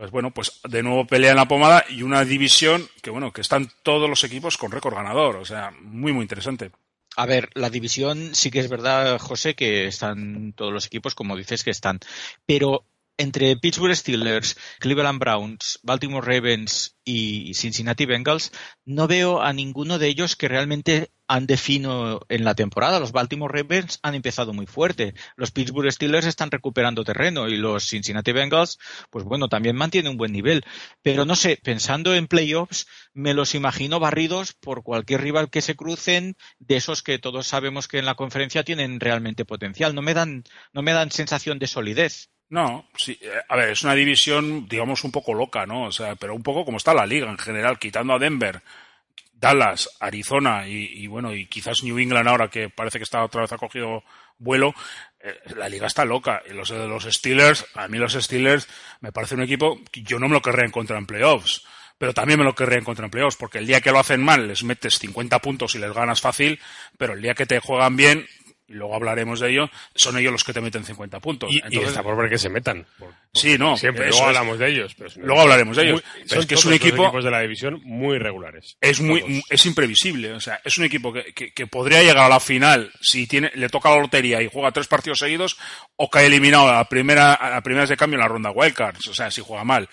[0.00, 3.42] pues bueno, pues de nuevo pelea en la pomada y una división que bueno, que
[3.42, 6.70] están todos los equipos con récord ganador, o sea, muy muy interesante.
[7.16, 11.36] A ver, la división sí que es verdad, José, que están todos los equipos, como
[11.36, 12.00] dices que están.
[12.46, 12.86] Pero
[13.20, 18.50] entre Pittsburgh Steelers, Cleveland Browns, Baltimore Ravens y Cincinnati Bengals,
[18.86, 22.98] no veo a ninguno de ellos que realmente han defino en la temporada.
[22.98, 25.12] Los Baltimore Ravens han empezado muy fuerte.
[25.36, 28.78] Los Pittsburgh Steelers están recuperando terreno y los Cincinnati Bengals,
[29.10, 30.64] pues bueno, también mantienen un buen nivel.
[31.02, 35.76] Pero no sé, pensando en playoffs, me los imagino barridos por cualquier rival que se
[35.76, 39.94] crucen, de esos que todos sabemos que en la conferencia tienen realmente potencial.
[39.94, 42.30] No me dan, no me dan sensación de solidez.
[42.50, 45.84] No, sí, eh, a ver, es una división, digamos, un poco loca, ¿no?
[45.84, 48.60] O sea, pero un poco como está la liga en general, quitando a Denver,
[49.32, 53.42] Dallas, Arizona y, y bueno, y quizás New England ahora que parece que está otra
[53.42, 54.02] vez ha cogido
[54.38, 54.74] vuelo,
[55.22, 56.42] eh, la liga está loca.
[56.48, 58.68] Y los los Steelers, a mí los Steelers
[59.00, 61.64] me parece un equipo que yo no me lo querría encontrar en playoffs.
[61.98, 64.48] Pero también me lo querría encontrar en playoffs, porque el día que lo hacen mal
[64.48, 66.58] les metes 50 puntos y les ganas fácil,
[66.96, 68.26] pero el día que te juegan bien,
[68.70, 71.50] y luego hablaremos de ello, son ellos los que te meten 50 puntos.
[71.50, 72.86] Y, y Entonces, está por ver que se metan.
[72.98, 74.26] por- Sí, no, Siempre, luego es.
[74.28, 74.94] hablamos de ellos.
[74.96, 75.94] Pero si no- Luego hablaremos de ellos.
[76.02, 78.76] Muy- Pero son es que es un equipo- equipos de la división muy regulares.
[78.80, 79.42] es muy Todos.
[79.50, 82.90] es imprevisible o sea es un equipo que, que- que podría llegar a la final
[83.00, 85.58] si tiene le toca la lotería y juega tres partidos seguidos
[85.96, 89.06] o cae eliminado a la primera a la primera de cambio en la ronda wildcards
[89.08, 89.88] o sea si juega mal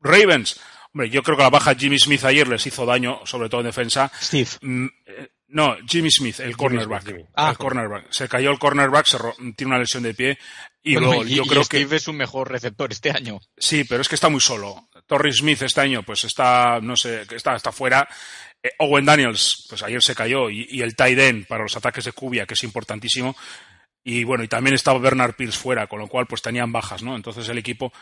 [0.00, 0.60] Ravens
[0.92, 3.66] hombre yo creo que la baja Jimmy Smith ayer les hizo daño sobre todo en
[3.68, 4.48] defensa Steve.
[4.62, 7.26] Mm, eh, no Jimmy Smith el cornerback Smith.
[7.34, 7.50] Ah.
[7.50, 9.18] el cornerback se cayó el cornerback se
[9.56, 10.38] tiene una lesión de pie
[10.82, 13.38] y Bueno, luego y- yo y creo que es un mejor receptor este año.
[13.56, 14.88] Sí, pero es que está muy solo.
[15.06, 18.08] Torrey Smith este año, pues está, no sé, que está, está fuera.
[18.62, 20.48] Eh, Owen Daniels, pues ayer se cayó.
[20.48, 23.36] Y, y el tight end para los ataques de Cubia, que es importantísimo.
[24.02, 27.14] Y bueno, y también estaba Bernard Pierce fuera, con lo cual pues tenían bajas, ¿no?
[27.14, 27.92] Entonces el equipo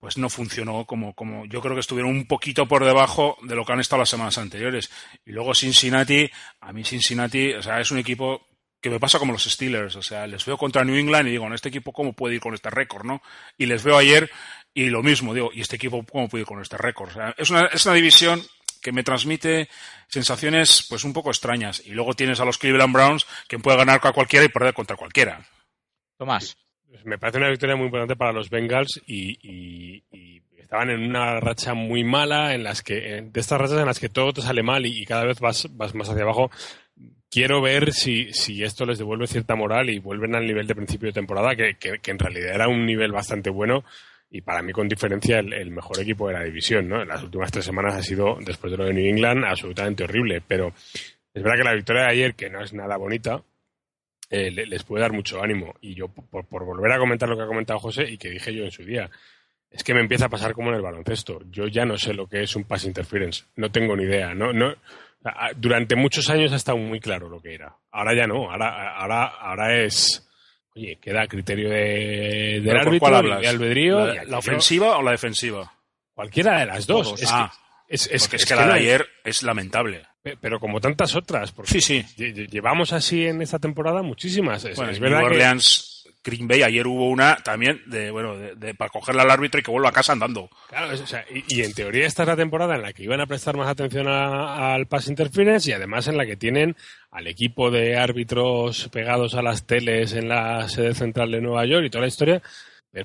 [0.00, 3.64] pues no funcionó como, como yo creo que estuvieron un poquito por debajo de lo
[3.64, 4.90] que han estado las semanas anteriores.
[5.26, 6.28] Y luego Cincinnati,
[6.60, 8.46] a mí Cincinnati, o sea, es un equipo
[8.80, 11.46] que me pasa como los Steelers, o sea, les veo contra New England y digo,
[11.46, 13.20] en este equipo cómo puede ir con este récord, ¿no?
[13.58, 14.30] Y les veo ayer
[14.72, 17.10] y lo mismo, digo, ¿y este equipo cómo puede ir con este récord?
[17.10, 18.42] O sea, es una, es una división
[18.80, 19.68] que me transmite
[20.08, 21.82] sensaciones pues un poco extrañas.
[21.84, 24.96] Y luego tienes a los Cleveland Browns, que puede ganar a cualquiera y perder contra
[24.96, 25.46] cualquiera.
[26.16, 26.56] Tomás.
[27.04, 31.74] Me parece una victoria muy importante para los Bengals y, y- estaban en una racha
[31.74, 34.86] muy mala, en las que de estas rachas en las que todo te sale mal
[34.86, 36.48] y, cada vez vas, vas más hacia abajo.
[37.28, 41.08] Quiero ver si, si esto les devuelve cierta moral y vuelven al nivel de principio
[41.08, 43.82] de temporada, que, que- en realidad era un nivel bastante bueno
[44.30, 46.88] y para mí con diferencia el, el mejor equipo de la división.
[46.88, 47.02] ¿no?
[47.02, 50.40] En las últimas tres semanas ha sido, después de lo de New England, absolutamente horrible,
[50.46, 50.72] pero
[51.34, 53.42] es verdad que la victoria de ayer, que no es nada bonita,
[54.30, 55.74] eh, le- les puede dar mucho ánimo.
[55.80, 58.54] Y yo, por, por volver a comentar lo que ha comentado José y que dije
[58.54, 59.10] yo en su día,
[59.70, 61.40] es que me empieza a pasar como en el baloncesto.
[61.50, 63.44] Yo ya no sé lo que es un pass interference.
[63.56, 64.34] No tengo ni idea.
[64.34, 64.74] No, no,
[65.56, 67.76] durante muchos años ha estado muy claro lo que era.
[67.92, 68.50] Ahora ya no.
[68.50, 70.26] Ahora, ahora, ahora es.
[70.74, 73.40] Oye, queda a criterio de, del ¿Pero por árbitro cuál hablas?
[73.42, 74.14] de albedrío.
[74.24, 75.72] ¿La, ofensiva o la defensiva?
[76.14, 77.20] cualquiera de las dos.
[77.20, 77.50] Es, Ah,
[77.88, 80.02] que, es, es Porque que- es que es la de ayer es lamentable.
[80.22, 81.52] Pe- Pero como tantas otras.
[81.52, 82.04] Porque Sí, sí.
[82.18, 84.64] lle- lle- Llevamos así en esta temporada muchísimas.
[84.64, 85.86] Es, Bueno, es en verdad New que- Orleans,
[86.22, 89.62] Green Bay, ayer hubo una también de, bueno, de, de- para cogerle al árbitro y
[89.62, 90.50] que vuelva a casa andando.
[90.68, 93.02] Claro, es- o sea, y, y en teoría esta es la temporada en la que
[93.04, 96.76] iban a prestar más atención a- al pass interference y además en la que tienen
[97.10, 101.86] al equipo de árbitros pegados a las teles en la sede central de Nueva York
[101.86, 102.42] y toda la historia.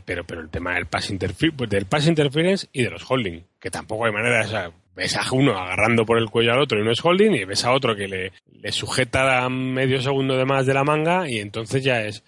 [0.03, 3.41] Pero, pero, el tema del pass, interfe- pues del pass interference y de los holding,
[3.59, 6.79] que tampoco hay manera, o sea, ves a uno agarrando por el cuello al otro
[6.79, 10.45] y no es holding, y ves a otro que le, le sujeta medio segundo de
[10.45, 12.23] más de la manga y entonces ya es,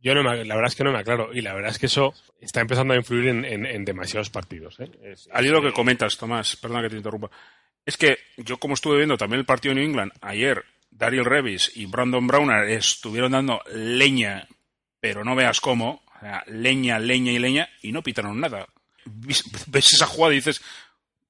[0.00, 1.32] yo no me- la verdad es que no me aclaro.
[1.34, 4.78] Y la verdad es que eso está empezando a influir en, en- en demasiados partidos.
[4.80, 4.88] ¿eh?
[5.02, 7.30] Es- hilo que comentas, Tomás, perdona que te interrumpa.
[7.84, 11.72] Es que yo, como estuve viendo también el partido de New England, ayer Daryl Revis
[11.76, 14.46] y Brandon Browner estuvieron dando leña,
[15.00, 16.02] pero no veas cómo,
[16.46, 18.66] leña, leña y leña, y no pitaron nada.
[19.04, 20.60] Ves esa jugada y dices,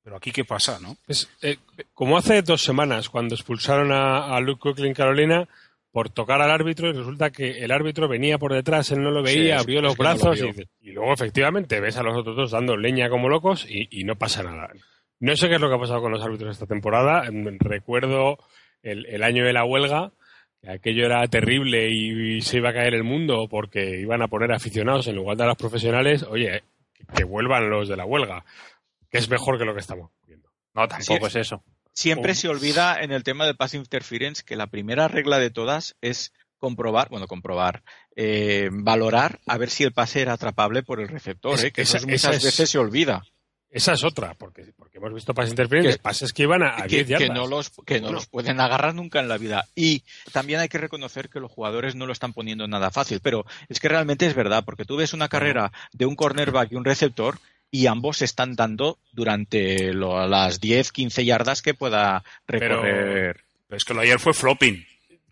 [0.06, 0.96] pero aquí qué pasa, ¿no?
[1.08, 1.56] es, eh,
[1.92, 5.48] como hace dos semanas, cuando expulsaron a, a Luke en Carolina
[5.90, 9.26] por tocar al árbitro, y resulta que el árbitro venía por detrás, él no lo
[9.26, 10.40] Sí, veía, es- abrió es los que no lo brazos
[10.80, 14.04] y, y luego efectivamente ves a los otros dos dando leña como locos y, y
[14.04, 14.68] no pasa nada.
[15.18, 17.24] No sé qué es lo que ha pasado con los árbitros esta temporada.
[17.58, 18.38] Recuerdo
[18.84, 20.12] el, el año de la huelga,
[20.62, 24.52] que aquello era terrible y, se iba a caer el mundo porque iban a poner
[24.52, 26.22] aficionados en lugar de a los profesionales.
[26.22, 26.62] Oye,
[26.94, 28.44] que, que vuelvan los de la huelga,
[29.10, 30.48] que es mejor que lo que estamos viendo.
[30.74, 31.38] No, tampoco Sí.
[31.38, 31.64] es eso.
[31.92, 35.96] Siempre se olvida en el tema del pass interference que la primera regla de todas
[36.02, 37.82] es comprobar, bueno, comprobar,
[38.14, 41.72] eh, valorar a ver si el pase era atrapable por el receptor, Es- ¿eh?
[41.72, 43.24] que esa- eso muchas es- veces se olvida.
[43.68, 46.82] Esa es otra, porque, porque hemos visto pases interferentes, Que- pases que iban a, a
[46.86, 47.28] que, 10 yardas.
[47.28, 50.68] que no los que no los pueden agarrar nunca en la vida y también hay
[50.68, 54.24] que reconocer que los jugadores no lo están poniendo nada fácil pero es que realmente
[54.26, 57.38] es verdad porque tú ves una carrera de un cornerback y un receptor
[57.70, 63.36] y ambos se están dando durante lo- las 10 15 yardas que pueda recorrer
[63.68, 64.86] Pero es que lo de ayer fue flopping.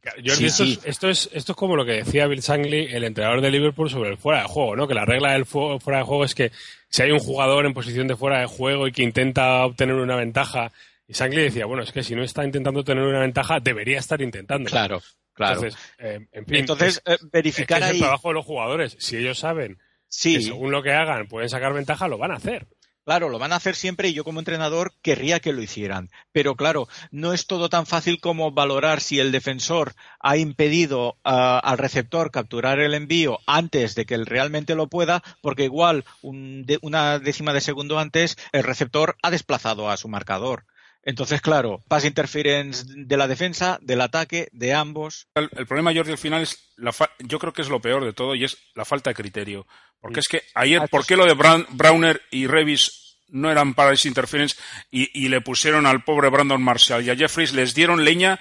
[0.05, 0.73] Jordi, Sí, esto, sí.
[0.83, 3.89] Es, esto, es, esto es como lo que decía Bill Shankly, el entrenador de Liverpool,
[3.89, 4.87] sobre el fuera de juego, ¿no?
[4.87, 6.53] Que la regla del fu- fuera de juego es que
[6.91, 10.17] si hay un jugador en posición de fuera de juego y que intenta obtener una
[10.17, 10.73] ventaja,
[11.09, 14.21] y Shankly decía, bueno, es que si no está intentando obtener una ventaja, debería estar
[14.21, 14.69] intentando.
[14.69, 15.01] claro
[15.33, 18.45] claro Entonces, eh, en fin, entonces es, eh, verificar es el ahí trabajo de los
[18.45, 18.97] jugadores.
[19.01, 19.79] Si ellos saben
[20.23, 22.67] que sí según lo que hagan pueden sacar ventaja, lo van a hacer.
[23.07, 26.09] Claro, lo van a hacer siempre y yo como entrenador querría que lo hicieran.
[26.33, 31.59] Pero claro, no es todo tan fácil como valorar si el defensor ha impedido ah,
[31.63, 36.65] al receptor capturar el envío antes de que él realmente lo pueda, porque igual un
[36.65, 40.65] de- una décima de segundo antes el receptor ha desplazado a su marcador.
[41.07, 45.29] Entonces, claro, pass interference de la defensa, del ataque, de ambos.
[45.35, 48.05] El, el problema, Jordi, al final es, la fa- yo creo que es lo peor
[48.05, 49.67] de todo y es la falta de criterio.
[50.01, 53.75] Porque es que ayer, Ah, ¿por qué lo de Brown- Browner y Revis no eran
[53.75, 54.57] para ese interference
[54.91, 58.41] y, y le pusieron al pobre Brandon Marshall y a Jeffries les dieron leña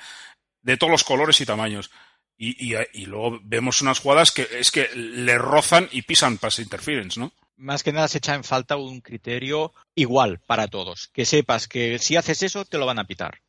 [0.61, 1.91] de todos los colores y tamaños?
[2.37, 6.61] Y, y- y luego vemos unas jugadas que es que le rozan y pisan ese
[6.61, 7.31] interference, ¿no?
[7.63, 11.07] Más que nada se echa en falta un criterio igual para todos.
[11.13, 13.39] Que sepas que si haces eso, te lo van a pitar.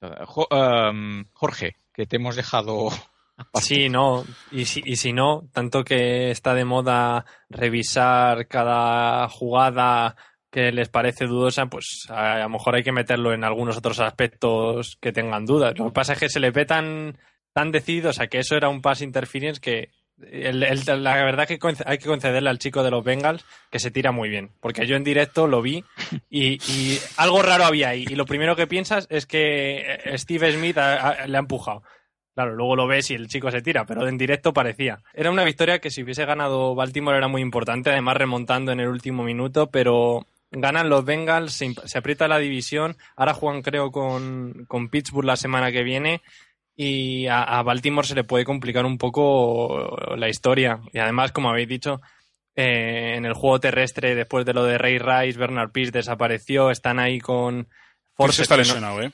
[0.00, 0.08] Eh,
[0.50, 2.90] em, Jorge, que te hemos dejado.
[3.54, 4.22] Sí, no.
[4.50, 10.14] Y si, y si no, tanto que está de moda revisar cada jugada
[10.50, 13.98] que les parece dudosa, pues a, a lo mejor hay que meterlo en algunos otros
[14.00, 15.72] aspectos que tengan dudas.
[15.78, 17.16] Lo que pasa es que se le ve tan,
[17.54, 19.90] tan decidido, o sea, que eso era un pass interference que
[20.30, 23.90] el- el- la verdad que hay que concederle al chico de los Bengals que se
[23.90, 25.84] tira muy bien, porque yo en directo lo vi
[26.28, 28.04] y, y algo raro había ahí.
[28.08, 31.82] Y lo primero que piensas es que eh, Steve Smith ha- ha- le ha empujado.
[32.34, 35.02] Claro, luego lo ves y el chico se tira, pero en directo parecía.
[35.12, 38.88] Era una victoria que si hubiese ganado Baltimore era muy importante, además remontando en el
[38.88, 44.64] último minuto, pero ganan los Bengals, se, se aprieta la división, ahora juegan creo con,
[44.68, 46.22] con Pittsburgh la semana que viene
[46.82, 50.80] y a, a Baltimore se le puede complicar un poco la historia.
[50.92, 52.00] Y además, como habéis dicho,
[52.56, 56.98] eh, en el juego terrestre, después de lo de Ray Rice, Bernard Pierce desapareció, están
[56.98, 57.68] ahí con
[58.16, 59.12] Forse está no- lesionado, ¿eh?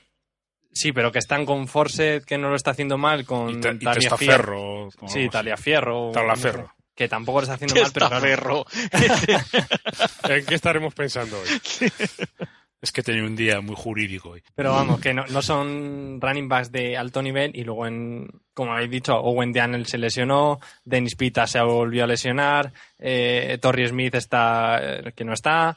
[0.71, 3.69] Sí, pero que están con Forset, que no lo está haciendo mal, con Y, te,
[3.71, 5.27] y Talia como Sí.
[5.27, 6.11] Taliaferro.
[6.13, 6.61] Talaferro.
[6.61, 8.65] no sé, que tampoco lo está haciendo mal, pero claro.
[10.29, 11.47] ¿En qué estaremos pensando hoy?
[12.79, 14.43] Es que tenía un día muy jurídico hoy.
[14.53, 18.71] Pero vamos, que no, no son running backs de alto nivel y luego, en, como
[18.73, 24.13] habéis dicho, Owen Daniel se lesionó, Dennis Pita se volvió a lesionar, eh, Torrey Smith
[24.15, 25.75] está eh, que no está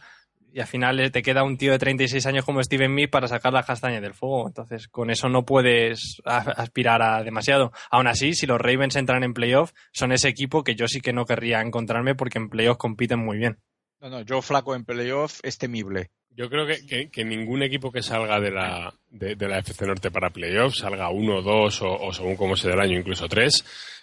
[0.53, 3.29] y al final eh, te queda un tío de 36 años como Steven Mee para
[3.29, 4.49] sacar las castañas del fuego.
[4.49, 7.73] Entonces, con eso no puedes a- aspirar a demasiado.
[7.91, 11.13] Aún así, si los Ravens entran en playoff, son ese equipo que yo sí que
[11.15, 13.59] no querría encontrarme porque en playoff compiten muy bien.
[14.01, 16.11] No, no, Joe Flaco en playoff es temible.
[16.41, 20.31] Yo creo que, que- ningún equipo que salga de la, de, la FC Norte para
[20.31, 23.63] playoffs, salga uno, dos o, o según cómo sea del año, incluso tres,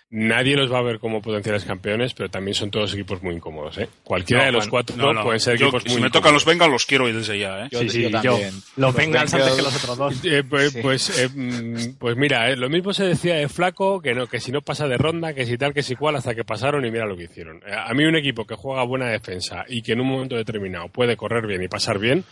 [0.10, 3.78] nadie los va a ver como potenciales campeones, pero también son todos equipos muy incómodos.
[3.78, 3.90] ¿eh?
[4.04, 5.24] Cualquiera No, de los cuatro no, no.
[5.24, 6.12] pueden ser Yo, equipos si muy me incómodos.
[6.22, 7.68] tocan los Bengals, los quiero ir desde ya, ¿eh?
[7.72, 8.54] Yo, sí, sí, yo yo, también.
[8.54, 10.26] los Los Bengals antes que los otros dos.
[10.26, 10.80] Eh, pues, Sí.
[10.82, 14.40] pues, eh, mm, pues mira, eh, lo mismo se decía de Flaco, que no, que
[14.40, 16.92] si no pasa de ronda, que si tal, que si cual, hasta que pasaron y
[16.92, 17.58] mira lo que hicieron.
[17.68, 20.88] Eh, A mí un equipo que juega buena defensa y que en un momento determinado
[20.90, 22.24] puede correr bien y pasar bien,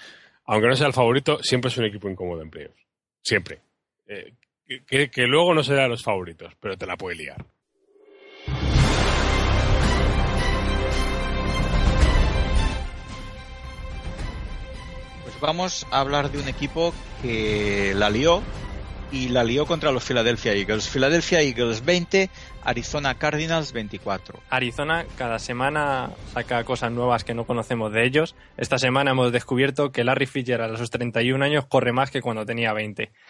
[0.46, 2.86] aunque no sea el favorito, siempre es un equipo incómodo en playoffs.
[3.22, 3.60] Siempre.
[4.08, 4.34] Eh,
[4.88, 7.44] que, que luego no será de los favoritos, pero te la puede liar.
[15.46, 18.42] Vamos a hablar de un equipo que la lió
[19.12, 20.90] y la lió contra los Philadelphia Eagles.
[20.90, 22.32] Philadelphia Eagles 20,
[22.64, 24.40] Arizona Cardinals 24.
[24.50, 28.36] Arizona cada semana saca cosas nuevas que no conocemos de ellos.
[28.58, 32.46] Esta semana hemos descubierto que Larry Fitzgerald a sus 31 años corre más que cuando
[32.46, 33.12] tenía 20.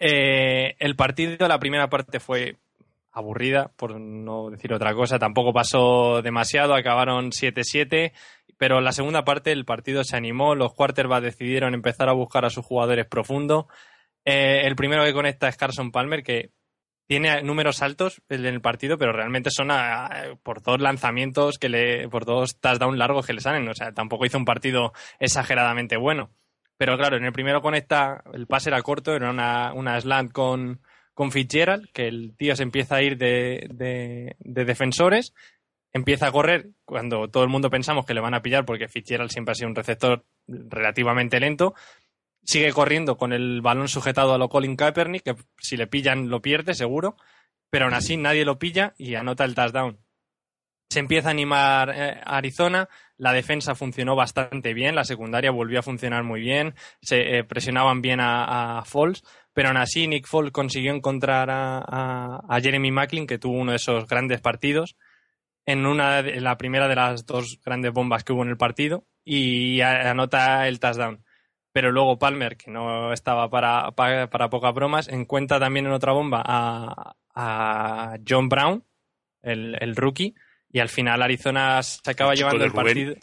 [0.00, 2.56] Eh, el partido, la primera parte fue
[3.12, 5.18] aburrida, por no decir otra cosa.
[5.18, 8.12] Tampoco pasó demasiado, acabaron 7-7.
[8.58, 12.50] Pero la segunda parte el partido se animó, los quarterbacks decidieron empezar a buscar a
[12.50, 13.68] sus jugadores profundo.
[14.24, 16.50] Eh, el primero que conecta es Carson Palmer, que
[17.06, 19.68] tiene números altos en el partido, pero realmente son
[20.42, 23.66] por dos lanzamientos que le, por dos touchdowns largos que le salen.
[23.68, 26.30] O sea, tampoco hizo un partido exageradamente bueno.
[26.76, 30.80] Pero claro, en el primero conecta, el pase era corto, era una, una slant con,
[31.14, 35.32] con Fitzgerald, que el tío se empieza a ir de- de defensores,
[35.92, 39.30] empieza a correr cuando todo el mundo pensamos que le van a pillar porque Fitzgerald
[39.30, 41.74] siempre ha sido un receptor relativamente lento.
[42.44, 46.40] Sigue corriendo con el balón sujetado a lo Colin Kaepernick, que si le pillan lo
[46.40, 47.16] pierde seguro,
[47.70, 49.98] pero aún así nadie lo pilla y anota el touchdown.
[50.90, 55.82] Se empieza a animar eh, Arizona, la defensa funcionó bastante bien, la secundaria volvió a
[55.82, 59.22] funcionar muy bien, se eh, presionaban bien a, a Foles,
[59.52, 63.72] pero aún así Nick Foles consiguió encontrar a, a- a Jeremy Macklin, que tuvo uno
[63.72, 64.96] de esos grandes partidos,
[65.68, 68.56] en una de- en la primera de las dos grandes bombas que hubo en el
[68.56, 71.22] partido, y anota el touchdown.
[71.72, 76.12] Pero luego Palmer, que no estaba para, para, para pocas bromas, encuentra también en otra
[76.12, 78.82] bomba a, a John Brown,
[79.42, 80.34] el, el rookie,
[80.72, 83.14] y al final Arizona se acaba El llevando el partido.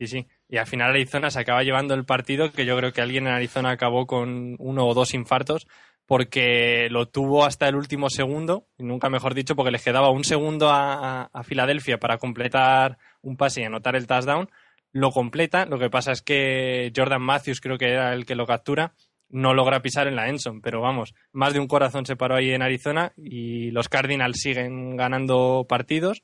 [0.00, 0.26] Sí, sí.
[0.48, 3.34] Y al final Arizona se acaba llevando el partido que yo creo que alguien en
[3.34, 5.66] Arizona acabó con uno o dos infartos
[6.08, 10.24] porque lo tuvo hasta el último segundo, y nunca mejor dicho, porque les quedaba un
[10.24, 14.48] segundo a, a- Filadelfia para completar un pase y anotar el touchdown.
[14.90, 18.46] Lo completa, lo que pasa es que Jordan Matthews creo que era el que lo
[18.46, 18.94] captura,
[19.28, 22.52] no logra pisar en la Enson, pero vamos, más de un corazón se paró ahí
[22.52, 26.22] en Arizona y los Cardinals siguen ganando partidos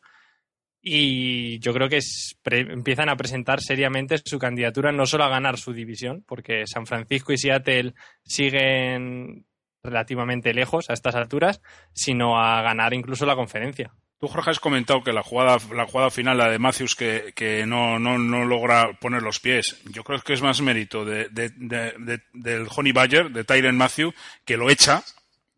[0.80, 2.00] y yo creo que
[2.46, 7.34] empiezan a presentar seriamente su candidatura no solo a ganar su división, porque San Francisco
[7.34, 7.92] y Seattle
[8.22, 9.44] siguen
[9.84, 11.60] relativamente lejos a estas alturas,
[11.92, 13.92] sino a ganar incluso la conferencia.
[14.18, 17.66] Tú, Jorge, has comentado que la jugada, la jugada final, la de Matthews, que, que
[17.66, 19.76] no, no, no logra poner los pies.
[19.92, 23.76] Yo creo que es más mérito de, de- de- de- del Honey Badger, de Tyron
[23.76, 24.14] Matthew,
[24.46, 25.02] que lo echa,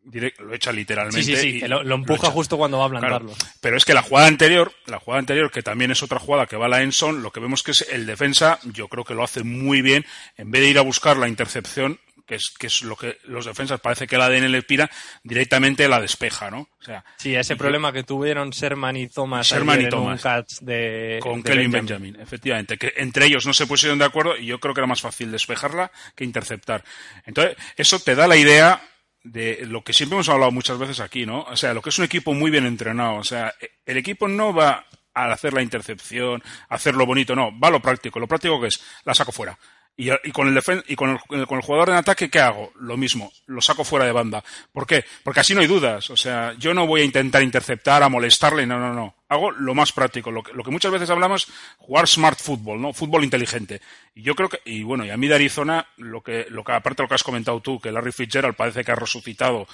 [0.05, 1.23] direct- lo echa literalmente.
[1.23, 3.01] Sí, sí, sí, y- lo, lo empuja justo cuando va a Claro.
[3.21, 3.35] plantarlo.
[3.61, 6.57] Pero es que la jugada anterior, la jugada anterior, que también es otra jugada que
[6.57, 9.23] va a la Enson, lo que vemos que es el defensa, yo creo que lo
[9.23, 10.05] hace muy bien,
[10.37, 13.45] en vez de ir a buscar la intercepción, que es, que es lo que los
[13.47, 14.91] defensas parece que el ADN le pira,
[15.23, 16.69] directamente la despeja, ¿no?
[16.81, 19.91] O sea, Sí, ese y- problema que tuvieron Sherman y Thomas Sherman y en un
[19.91, 20.23] Thomas.
[20.23, 22.21] catch de, con de Kelvin Benjamin.
[22.21, 25.01] efectivamente, que entre ellos no se pusieron de acuerdo y yo creo que era más
[25.01, 26.85] fácil despejarla que interceptar.
[27.25, 28.83] Entonces, eso te da la idea
[29.23, 31.43] de lo que siempre hemos hablado muchas veces aquí, ¿no?
[31.43, 33.17] O sea, lo que es un equipo muy bien entrenado.
[33.17, 33.53] O sea,
[33.85, 37.71] el equipo no va a hacer la intercepción, a hacer lo bonito, no, va a
[37.73, 38.21] lo práctico.
[38.21, 39.59] Lo práctico que es, la saco fuera.
[39.99, 42.71] Y, y con el defen- y con el, con el jugador en ataque, ¿qué hago?
[42.79, 44.45] Lo mismo, lo saco fuera de banda.
[44.71, 45.05] ¿Por qué?
[45.23, 46.11] Porque así no hay dudas.
[46.11, 49.15] O sea, yo no voy a intentar interceptar, a molestarle, no, no, no.
[49.29, 52.93] Hago lo más práctico, lo que, lo que muchas veces hablamos, jugar smart football, ¿no?
[52.93, 53.81] Fútbol inteligente.
[54.15, 56.73] Y yo creo que, y bueno, y a mí de Arizona, lo que, lo que,
[56.73, 59.67] aparte de lo que has comentado tú, que Larry Fitzgerald parece que ha resucitado,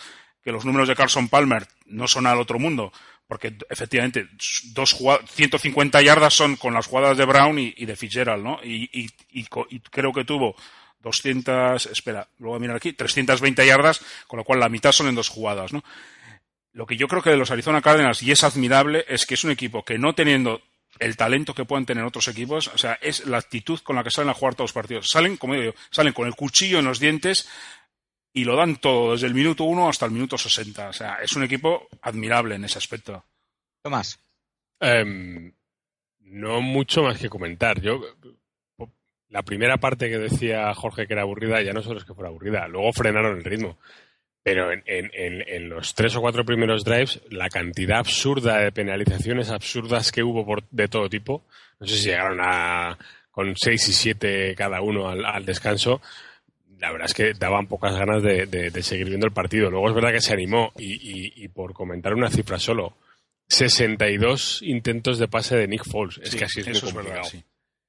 [0.45, 2.93] que los números de Carson Palmer no son al otro mundo,
[3.33, 4.29] porque efectivamente
[4.75, 8.61] dos jugad- 150 yardas son con las jugadas de Brown y, de Fitzgerald, ¿no?
[8.63, 9.09] Y,
[9.91, 10.55] creo que tuvo
[11.01, 15.31] 200, espera, luego mirar aquí, 320 yardas, con lo cual la mitad son en dos
[15.31, 15.83] jugadas, ¿no?
[16.75, 19.45] Lo que yo creo que de los Arizona Cardinals, y es admirable, es que es
[19.45, 20.61] un equipo que no teniendo
[20.99, 24.11] el talento que puedan tener otros equipos, o sea, es la actitud con la que
[24.11, 25.09] salen a jugar todos los partidos.
[25.09, 27.49] Salen, como digo, salen con el cuchillo en los dientes
[28.33, 30.89] y lo dan todo, desde el minuto 1 hasta el minuto 60.
[30.89, 33.25] O sea, es un equipo admirable en ese aspecto.
[33.83, 34.19] Tomás.
[34.81, 35.53] Em,
[36.21, 37.81] no mucho más que comentar.
[37.81, 38.01] Yo
[39.29, 42.29] la primera parte que decía Jorge que era aburrida ya no solo es que fuera
[42.29, 43.79] aburrida, luego frenaron el ritmo.
[44.45, 45.11] Pero en, en,
[45.47, 50.45] en, los tres o cuatro primeros drives, la cantidad absurda de penalizaciones absurdas que hubo
[50.45, 51.45] por, de todo tipo,
[51.79, 52.99] no sé si llegaron a
[53.31, 56.03] con seis y siete cada uno al, al descanso,
[56.83, 59.71] la verdad es que daban pocas ganas de, de, de, seguir viendo el partido.
[59.71, 62.95] Luego es verdad que se animó y, y, y por comentar una cifra solo,
[63.49, 66.19] 62 intentos de pase de Nick Foles.
[66.23, 67.15] Es Sí, que así es muy es complicado.
[67.15, 67.43] verdad, sí.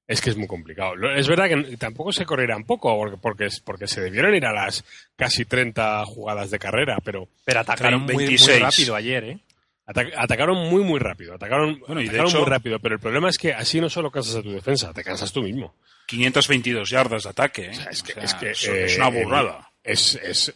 [0.06, 0.92] Es que es muy complicado.
[1.16, 4.84] Es verdad que tampoco se correrán poco, porque, porque, porque se debieron ir a las
[5.16, 8.60] casi 30 jugadas de carrera, pero Pero atacaron muy, muy 26.
[8.60, 9.38] rápido ayer, ¿eh?
[9.86, 11.34] Ata- atacaron muy, muy rápido.
[11.34, 14.10] Atacaron, Bueno, y de hecho- muy rápido, pero el problema es que así no solo
[14.10, 15.74] cansas a tu defensa, te cansas tú mismo.
[16.06, 17.70] 522 yardas de ataque, ¿eh?
[17.70, 19.70] O sea, es que, O sea, es, que, eso eh, es una burrada.
[19.82, 20.54] Es, es-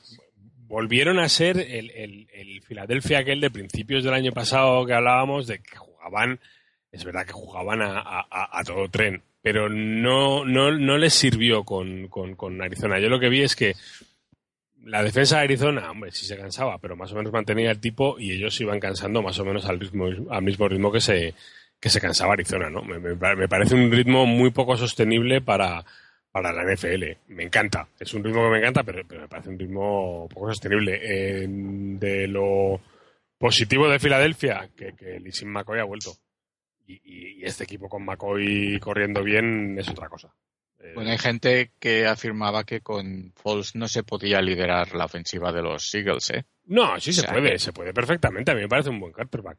[0.66, 5.46] volvieron a ser el, el, el Philadelphia aquel de principios del año pasado que hablábamos
[5.46, 6.38] de que jugaban,
[6.92, 11.14] es verdad que jugaban a, a- a- a todo tren, pero no, no, no les
[11.14, 12.98] sirvió con, con, con Arizona.
[13.00, 13.74] Yo lo que vi es que
[14.84, 18.18] la defensa de Arizona, hombre, sí se cansaba, pero más o menos mantenía el tipo
[18.18, 21.34] y ellos iban cansando más o menos al, ritmo, al mismo ritmo que se,
[21.80, 22.82] que se cansaba Arizona, ¿no?
[22.82, 23.16] Me,
[23.48, 25.84] parece un ritmo muy poco sostenible para,
[26.32, 27.04] para la NFL.
[27.28, 27.88] Me encanta.
[27.98, 31.00] Es un ritmo que me encanta, pero, me parece un ritmo poco sostenible.
[31.02, 32.80] Eh, de lo
[33.36, 36.12] positivo de Filadelfia, que, que Lisin McCoy ha vuelto.
[36.86, 37.00] Y-
[37.40, 40.32] y este equipo con McCoy corriendo bien es otra cosa.
[40.94, 45.62] Bueno, hay gente que afirmaba que con Foles no se podía liderar la ofensiva de
[45.62, 46.44] los Eagles, ¿eh?
[46.66, 48.50] No, sí se O sea puede, que- se puede perfectamente.
[48.50, 49.58] A mí me parece un buen quarterback.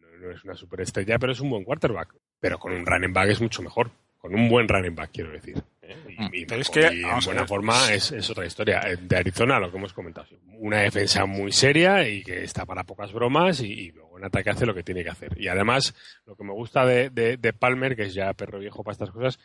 [0.00, 2.14] No, no es una superestrella, pero es un buen quarterback.
[2.40, 3.90] Pero con un running back es mucho mejor.
[4.18, 5.60] Con un buen running back, quiero decir.
[5.82, 5.96] ¿eh?
[6.32, 8.80] Y, y Pero es en buena ver, forma es, es otra historia.
[8.86, 10.28] Eh, De Arizona, lo que hemos comentado.
[10.58, 14.50] Una defensa muy seria y que está para pocas bromas y, y luego en ataque
[14.50, 15.36] hace lo que tiene que hacer.
[15.40, 15.92] Y además,
[16.24, 19.10] lo que me gusta de, de- de Palmer, que es ya perro viejo para estas
[19.10, 19.40] cosas,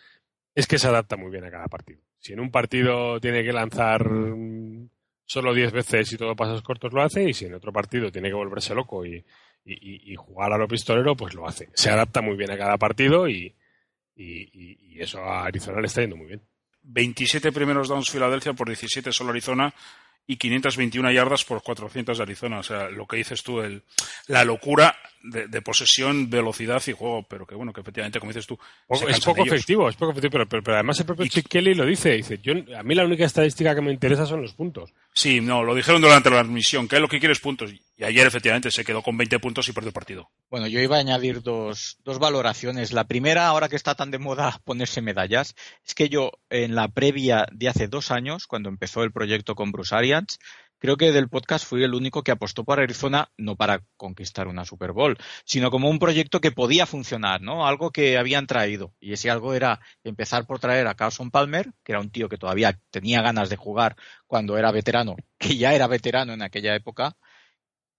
[0.57, 2.01] es que se adapta muy bien a cada partido.
[2.17, 4.03] Si en un partido tiene que lanzar
[5.23, 8.29] solo 10 veces y todo pasos cortos lo hace, y si en otro partido tiene
[8.29, 9.23] que volverse loco y,
[10.15, 11.69] jugar a lo pistolero, pues lo hace.
[11.73, 13.55] Se adapta muy bien a cada partido y-
[14.15, 16.41] y eso a Arizona le está yendo muy bien.
[16.81, 19.71] 27 primeros downs Filadelfia por 17 solo Arizona
[20.27, 22.59] y 521 yardas por 400 de Arizona.
[22.59, 23.81] O sea, lo que dices tú, el,
[24.27, 28.45] la locura de, de posesión, velocidad y juego, pero que bueno, que efectivamente, como dices
[28.45, 28.59] tú,
[28.93, 31.47] se es poco efectivo, es poco efectivo, pero, pero- pero además el propio Y- Chick
[31.47, 34.53] Kelly lo dice, dice, yo, a mí la única estadística que me interesa son los
[34.53, 34.93] puntos.
[35.17, 37.71] Sí, no, lo dijeron durante la transmisión, que es lo que quiere es puntos.
[37.71, 40.29] Y ayer efectivamente se quedó con 20 puntos y perdió el partido.
[40.51, 42.91] Bueno, yo iba a añadir dos, dos valoraciones.
[42.91, 46.87] La primera, ahora que está tan de moda ponerse medallas, es que yo en la
[46.89, 50.37] previa de hace dos años, cuando empezó el proyecto con Bruce Arians,
[50.79, 54.65] creo que del podcast fui el único que apostó por Arizona no para conquistar una
[54.65, 57.67] Super Bowl, sino como un proyecto que podía funcionar, ¿no?
[57.67, 58.93] Algo que habían traído.
[58.99, 62.37] Y ese algo era empezar por traer a Carson Palmer, que era un tío que
[62.37, 63.95] todavía tenía ganas de jugar
[64.27, 67.15] cuando era veterano, que ya era veterano en aquella época.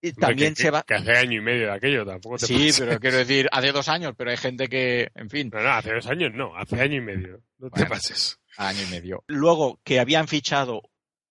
[0.01, 0.85] Y también que, se va.
[0.87, 2.79] que hace año y medio de aquello, tampoco te Sí, pases.
[2.79, 5.93] pero quiero decir, hace dos años, pero hay gente que, en fin, No, no, hace
[5.93, 7.43] dos años no, hace año y medio.
[7.59, 8.39] No te pases.
[8.57, 9.25] año y medio.
[9.27, 10.83] Luego, que habían fichado,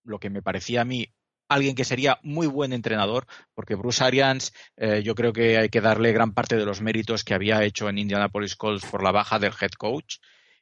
[0.03, 1.13] lo que me parecía a mí,
[1.49, 5.81] alguien que sería muy buen entrenador, porque Bruce Arians, eh, yo creo que hay que
[5.81, 9.39] darle gran parte de los méritos que había hecho en Indianapolis Colts por la baja
[9.39, 10.17] del head coach.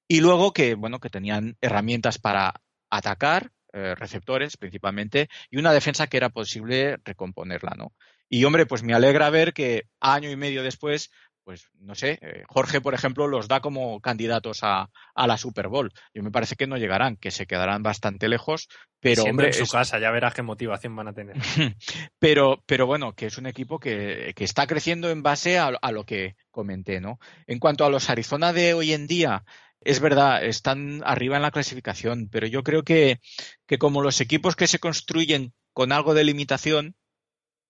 [0.07, 2.53] Y luego que, bueno, que tenían herramientas para
[2.89, 7.93] atacar, eh, receptores principalmente, y una defensa que era posible recomponerla, ¿no?
[8.29, 11.11] Y hombre, pues me alegra ver que año y medio después,
[11.45, 15.69] pues no sé, eh, Jorge, por ejemplo, los da como candidatos a, a la Super
[15.69, 15.93] Bowl.
[16.13, 18.67] Yo me parece que no llegarán, que se quedarán bastante lejos,
[18.99, 21.35] pero hombre, en su es- casa, ya verás qué motivación van a tener.
[22.19, 25.91] pero, pero bueno, que es un equipo que, que está creciendo en base a, a
[25.93, 27.19] lo que comenté, ¿no?
[27.47, 29.45] En cuanto a los Arizona de hoy en día,
[29.81, 33.19] es verdad, están arriba en la clasificación, pero yo creo que,
[33.67, 36.95] que como los equipos que se construyen con algo de limitación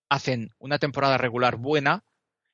[0.09, 2.03] hacen una temporada regular buena,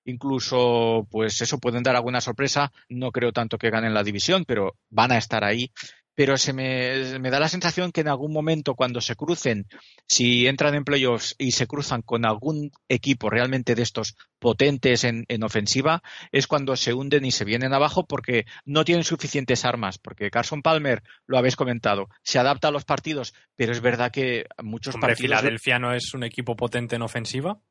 [0.05, 4.75] incluso pues eso pueden dar alguna sorpresa, no creo tanto que ganen la división, pero
[4.89, 5.71] van a estar ahí.
[6.13, 9.67] Pero se me, me, da la sensación que en algún momento cuando se crucen,
[10.07, 15.23] si entran en playoffs y se cruzan con algún equipo realmente de estos potentes en,
[15.29, 19.99] en, ofensiva, es cuando se hunden y se vienen abajo porque no tienen suficientes armas,
[19.99, 24.47] porque Carson Palmer, lo habéis comentado, se adapta a los partidos, pero es verdad que
[24.61, 25.39] muchos Hombre, partidos...
[25.39, 27.61] ¿Filadelfia no es un equipo potente en ofensiva?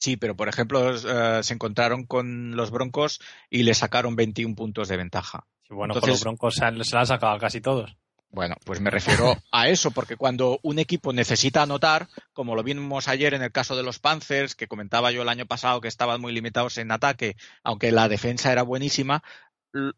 [0.00, 3.20] Sí, pero por ejemplo uh, se encontraron con los Broncos
[3.50, 5.46] y le sacaron 21 puntos de ventaja.
[5.68, 7.96] Sí, bueno, Entonces, los Broncos se, se la han sacado casi todos.
[8.30, 13.08] Bueno, pues me refiero a eso, porque cuando un equipo necesita anotar, como lo vimos
[13.08, 16.20] ayer en el caso de los Panthers, que comentaba yo el año pasado que estaban
[16.20, 19.22] muy limitados en ataque, aunque la defensa era buenísima,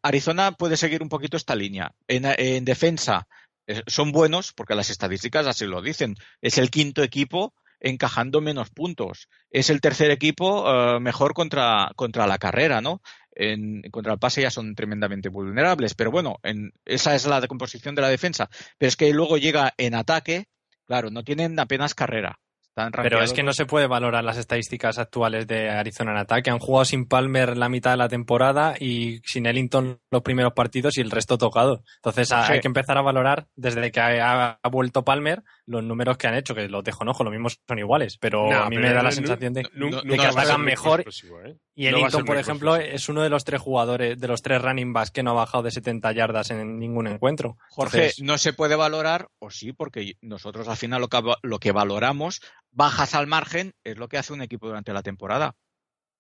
[0.03, 1.95] Arizona puede seguir un poquito esta línea.
[2.09, 3.29] En, en defensa
[3.67, 6.17] eh, son buenos, porque las estadísticas así lo dicen.
[6.41, 9.29] Es el quinto equipo encajando menos puntos.
[9.51, 13.03] Es el tercer equipo uh, mejor contra, contra la carrera, ¿no?
[13.35, 17.95] En, contra el pase ya son tremendamente vulnerables, pero bueno, en, esa es la composición
[17.95, 18.49] de la defensa.
[18.79, 20.47] Pero es que luego llega en ataque,
[20.87, 22.39] claro, no tienen apenas carrera.
[22.75, 26.51] Pero es que no se puede valorar las estadísticas actuales de Arizona en ataque.
[26.51, 30.97] Han jugado sin Palmer la mitad de la temporada y sin Ellington los primeros partidos
[30.97, 31.83] y el resto tocado.
[31.97, 32.35] Entonces sí.
[32.35, 36.55] hay que empezar a valorar desde que ha, vuelto Palmer los números que han hecho,
[36.55, 39.03] que los dejo ojo, lo mismo son iguales, pero no, a mí pero me da
[39.03, 41.01] la sensación de, no, de que atacan mejor.
[41.01, 41.57] ¿eh?
[41.75, 45.11] Y Ellington, por ejemplo, es uno de los tres jugadores, de los tres running backs
[45.11, 47.57] que no ha bajado de 70 yardas en ningún encuentro.
[47.71, 51.59] Jorge, Entonces, no se puede valorar, o sí, porque nosotros al final lo que, lo
[51.59, 52.41] que valoramos
[52.73, 55.55] bajas al margen es lo que hace un equipo durante la temporada.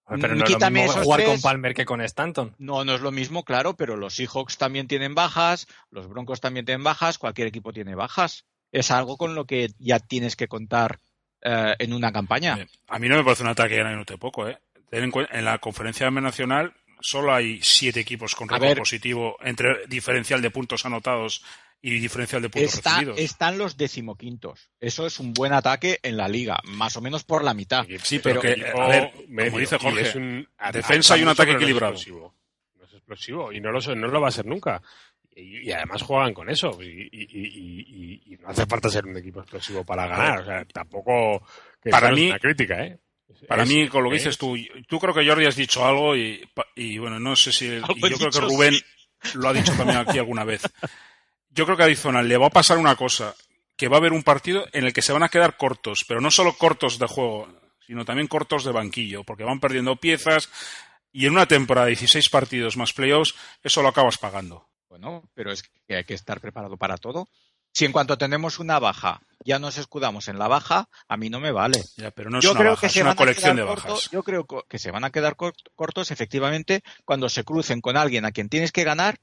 [0.09, 1.31] Pero no Quítame es lo mismo jugar tres.
[1.31, 2.55] con Palmer que con Stanton.
[2.59, 6.67] No, no es lo mismo, claro, pero los Seahawks también tienen bajas, los Broncos también
[6.67, 8.45] tienen bajas, cualquier equipo tiene bajas.
[8.73, 10.99] Es algo con lo que ya tienes que contar
[11.43, 12.59] eh, en una campaña.
[12.89, 14.59] A mí no me parece un ataque gran note poco, ¿eh?
[14.91, 20.51] En, en la conferencia nacional solo hay siete equipos con récord positivo entre diferencial de
[20.51, 21.45] puntos anotados
[21.83, 23.19] y diferencial de puntos Está, recibidos.
[23.19, 24.71] Están los decimoquintos.
[24.81, 27.85] Eso es un buen ataque en la liga, más o menos por la mitad.
[28.05, 31.29] Sí, pero, pero que, a ver, medio, como dice Jorge, es un, defensa y un
[31.29, 31.95] ataque equilibrado.
[31.95, 34.81] No es, no es explosivo y no lo, no lo va a ser nunca.
[35.35, 36.79] Y, y, además juegan con eso.
[36.81, 40.41] Y, y, y, no hace falta ser un equipo explosivo para ganar.
[40.41, 41.45] O sea, tampoco.
[41.83, 42.99] Que para mí, una crítica, ¿eh?
[43.49, 44.57] Para es, mí, con lo que dices tú,
[44.87, 47.67] tú creo que Jordi has dicho algo y, y bueno, no sé si.
[48.11, 48.75] yo creo que Rubén
[49.23, 49.39] sí.
[49.39, 50.63] lo ha dicho también aquí alguna vez.
[51.55, 53.35] Yo creo que a Arizona le va a pasar una cosa,
[53.77, 56.21] que va a haber un partido en el que se van a quedar cortos, pero
[56.21, 57.49] no solo cortos de juego,
[57.87, 60.49] sino también cortos de banquillo, porque van perdiendo piezas
[61.13, 64.69] y en una temporada de 16 partidos más playoffs, eso lo acabas pagando.
[64.89, 67.29] Bueno, pero es que hay que estar preparado para todo.
[67.75, 71.41] Si en cuanto tenemos una baja ya nos escudamos en la baja, a mí no
[71.41, 71.83] me vale.
[71.97, 73.85] Ya, pero no es yo una creo baja, que es una colección de bajas.
[73.85, 78.25] Cortos, yo creo que se van a quedar cortos, efectivamente, cuando se crucen con alguien
[78.25, 79.19] a quien tienes que ganar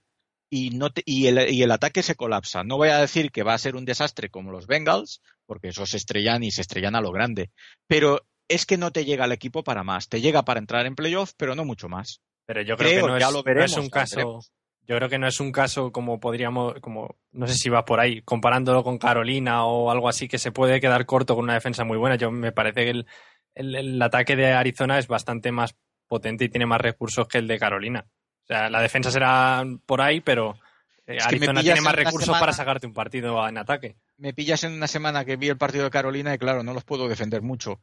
[0.49, 2.63] y, no te, y, el, y el ataque se colapsa.
[2.63, 5.89] No voy a decir que va a ser un desastre como los Bengals, porque esos
[5.89, 7.51] se estrellan y se estrellan a lo grande.
[7.87, 10.09] Pero es que no te llega el equipo para más.
[10.09, 12.21] Te llega para entrar en playoff, pero no mucho más.
[12.45, 14.15] Pero yo creo, creo que no es, veremos, no es un caso.
[14.15, 14.51] Veremos.
[14.87, 17.99] Yo creo que no es un caso como podríamos, como no sé si va por
[17.99, 21.83] ahí, comparándolo con Carolina o algo así, que se puede quedar corto con una defensa
[21.83, 22.15] muy buena.
[22.15, 23.05] Yo me parece que el,
[23.53, 25.75] el, el ataque de Arizona es bastante más
[26.07, 28.07] potente y tiene más recursos que el de Carolina.
[28.49, 30.57] O sea, la defensa será por ahí, pero
[31.05, 33.95] eh, es Arizona tiene más recursos semana, para sacarte un partido en ataque.
[34.17, 36.83] Me pillas en una semana que vi el partido de Carolina y claro, no los
[36.83, 37.79] puedo defender mucho.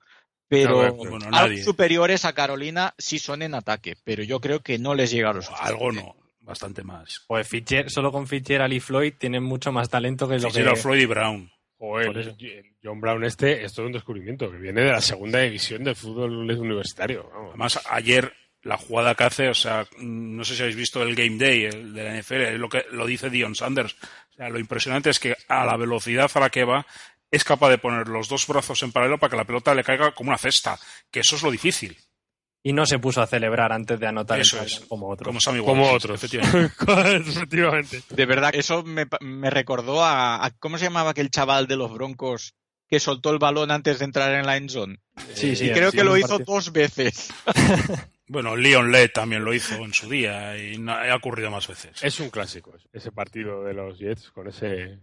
[0.48, 4.78] Pero no, bueno, algo superiores a Carolina sí son en ataque, pero yo creo que
[4.78, 7.24] no les llega a los Algo no bastante más.
[7.26, 10.82] Pues Fischer, solo con Fitzgerald y Floyd tienen mucho más talento que lo Fitzgerald, que...
[10.82, 11.50] Floyd y Brown.
[11.78, 12.34] Joder,
[12.82, 16.50] John Brown este es todo un descubrimiento, que viene de la segunda división del fútbol
[16.50, 17.28] universitario.
[17.30, 17.50] Vamos.
[17.50, 18.32] Además, ayer
[18.66, 21.94] la jugada que hace, o sea, no sé si habéis visto el Game Day el
[21.94, 23.96] de la NFL, es lo que lo dice Dion Sanders.
[24.32, 26.86] O sea, lo impresionante es que a la velocidad a la que va
[27.30, 30.12] es capaz de poner los dos brazos en paralelo para que la pelota le caiga
[30.12, 30.78] como una cesta,
[31.10, 31.96] que eso es lo difícil
[32.66, 34.80] y no se puso a celebrar antes de anotar eso el es.
[34.80, 35.28] como otros.
[35.28, 36.24] Como, Sammy como Watkins, otros.
[36.24, 36.72] Efectivamente.
[37.30, 38.02] efectivamente.
[38.10, 41.92] De verdad, eso me, me recordó a, a, ¿Cómo se llamaba aquel chaval de los
[41.92, 42.56] Broncos
[42.88, 44.98] que soltó el balón antes de entrar en la end zone?
[45.34, 45.66] Sí, sí.
[45.66, 46.54] Y creo sí, que lo hizo partido.
[46.54, 47.32] dos veces.
[48.28, 52.02] bueno, Leon Led también lo hizo en su día y no, ha ocurrido más veces.
[52.02, 55.00] Es un clásico ese partido de los Jets con ese.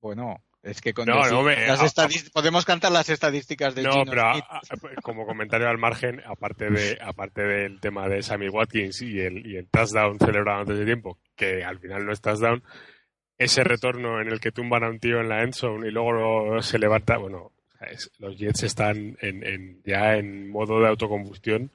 [0.00, 3.82] Bueno, es que con no, decir, no, me, las a, podemos cantar las estadísticas de
[3.82, 4.60] No, Gino pero a,
[5.02, 9.56] como comentario al margen, aparte de aparte del tema de Sammy Watkins y el, y
[9.56, 12.62] el touchdown celebrado antes de tiempo, que al final no es touchdown,
[13.38, 16.60] ese retorno en el que tumban a un tío en la end zone y luego
[16.60, 17.52] se levanta, bueno,
[18.18, 21.70] los Jets están en, en, ya en modo de autocombustión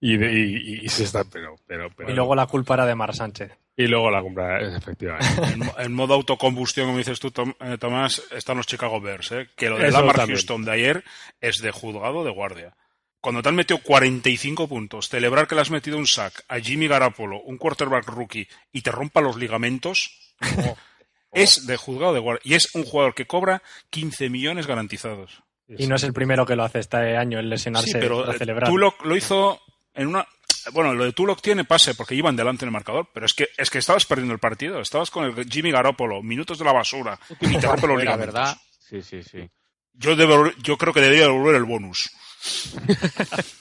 [0.00, 2.94] y, de- y- y se está, pero, pero, pero- Y luego la culpa era de
[2.94, 3.52] Mar Sánchez.
[3.76, 5.26] y luego la compra, efectivamente.
[5.78, 9.48] En, en modo autocombustión, como dices tú, Tom- eh, Tomás, están los Chicago Bears, ¿eh?
[9.56, 10.36] que lo de Eso Lamar también.
[10.36, 11.04] Houston de ayer
[11.40, 12.76] es de juzgado de guardia.
[13.20, 16.86] Cuando te han metido 45 puntos, celebrar que le has metido un sack a Jimmy
[16.86, 20.34] Garapolo, un quarterback rookie, y te rompa los ligamentos,
[21.32, 22.42] es de juzgado de guardia.
[22.44, 25.42] Y es un jugador que cobra 15 millones garantizados.
[25.68, 28.36] Y no es el primero que lo hace este año en lesionarse Sí, pero para
[28.36, 28.70] eh, celebrar.
[28.70, 29.60] Tulloch lo hizo
[29.96, 30.26] en una...
[30.72, 33.48] Bueno, lo de Tulloch tiene pase porque iban delante en el marcador, pero es que
[33.56, 34.80] es que estabas perdiendo el partido.
[34.80, 38.56] Estabas con el Jimmy Garoppolo, minutos de la basura, y te rompe los La verdad,
[38.80, 39.48] sí, sí, sí.
[39.92, 42.10] Yo, debo- yo creo que debería devolver el bonus.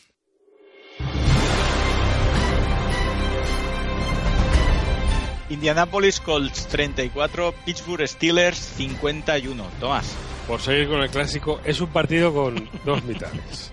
[5.49, 9.63] Indianapolis Colts 34, Pittsburgh Steelers 51.
[9.79, 10.15] Tomás.
[10.47, 13.71] Por seguir con el clásico, es un partido con dos mitades.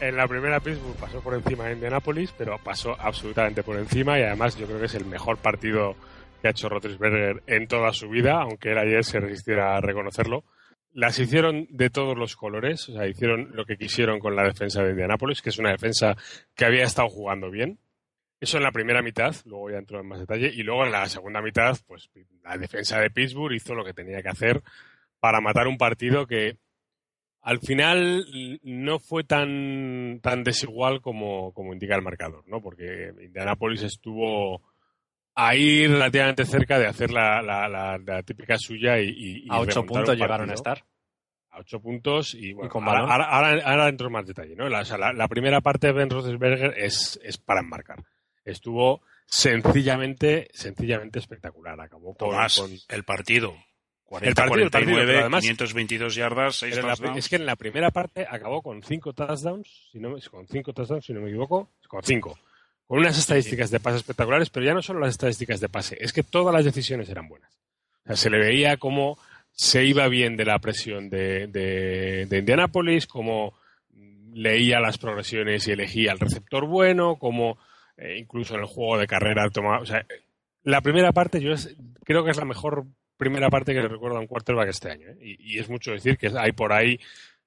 [0.00, 4.22] En la primera Pittsburgh pasó por encima de Indianapolis, pero pasó absolutamente por encima y
[4.22, 5.94] además yo creo que es el mejor partido
[6.40, 10.44] que ha hecho Roethlisberger en toda su vida, aunque él ayer se resistiera a reconocerlo.
[10.94, 14.82] Las hicieron de todos los colores, o sea, hicieron lo que quisieron con la defensa
[14.82, 16.16] de Indianapolis, que es una defensa
[16.54, 17.78] que había estado jugando bien.
[18.40, 21.06] Eso en la primera mitad, luego ya entró en más detalle, y luego en la
[21.10, 22.08] segunda mitad, pues
[22.42, 24.62] la defensa de Pittsburgh hizo lo que tenía que hacer
[25.20, 26.56] para matar un partido que
[27.42, 28.26] al final
[28.62, 32.60] no fue tan, tan desigual como, como indica el marcador, ¿no?
[32.60, 34.62] Porque Indianapolis estuvo
[35.34, 40.08] ahí relativamente cerca de hacer la, la, la- la típica suya y, a ocho puntos
[40.10, 40.84] un llegaron a estar.
[41.52, 44.54] A ocho puntos y, bueno, Y con ahora, ahora, ahora- ahora entro en más detalle,
[44.54, 44.68] ¿no?
[44.68, 48.04] La, o sea, la- la primera parte de Ben Roethlisberger es, es para enmarcar.
[48.44, 51.80] Estuvo sencillamente, sencillamente espectacular.
[51.80, 53.54] Acabó con, Tomás, con- el partido.
[54.20, 57.18] El partido, el partido, 40-49, pero además- 522 yardas, 6 Pero en la- touchdowns.
[57.18, 61.04] es que en la primera parte acabó con cinco touchdowns, si no, con cinco touchdowns,
[61.06, 62.38] si no me equivoco, con cinco.
[62.86, 66.12] Con unas estadísticas de pase espectaculares, pero ya no solo las estadísticas de pase, es
[66.12, 67.52] que todas las decisiones eran buenas.
[68.04, 69.16] O sea, se le veía cómo
[69.52, 73.54] se iba bien de la presión de, de, de Indianapolis, cómo
[74.32, 77.58] leía las progresiones y elegía el receptor bueno, cómo
[77.96, 79.80] eh, incluso en el juego de carrera tomaba.
[79.80, 80.04] O sea,
[80.64, 82.86] la primera parte yo es- creo que es la mejor
[83.20, 85.10] primera parte que le recuerdo a un quarterback este año.
[85.10, 85.16] ¿eh?
[85.20, 86.98] Y, es mucho decir que hay por ahí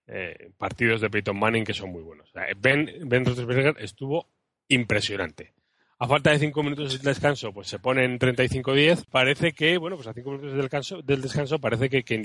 [0.07, 2.29] eh, partidos de Peyton Manning que son muy buenos.
[2.33, 4.29] O ben, ben Roethlisberger estuvo
[4.69, 5.53] impresionante.
[5.99, 9.05] A falta de cinco minutos de descanso, pues se pone en 35-10.
[9.09, 12.15] Parece que, bueno, pues a cinco minutos del descanso, del descanso parece que, que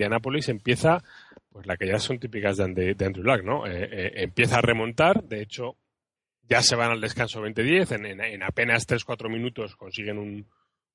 [0.48, 1.02] empieza,
[1.50, 3.66] pues la que ya son típicas de, Andrew Luck, ¿no?
[3.66, 5.22] Eh, eh, empieza a remontar.
[5.22, 5.76] De hecho,
[6.48, 7.94] ya se van al descanso 20-10.
[7.94, 10.46] En, en- en apenas 3-4 minutos consiguen un,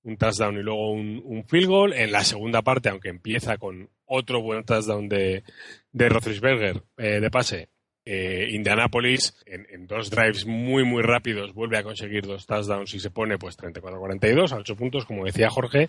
[0.03, 1.93] un touchdown y luego un, un field goal.
[1.93, 5.43] En la segunda parte, aunque empieza con otro buen touchdown de,
[5.91, 7.69] de Roethlisberger eh, de pase,
[8.05, 12.99] eh, Indianapolis en, en dos drives muy muy rápidos vuelve a conseguir dos touchdowns y
[12.99, 15.87] se pone pues 34-42 a 8 puntos como decía Jorge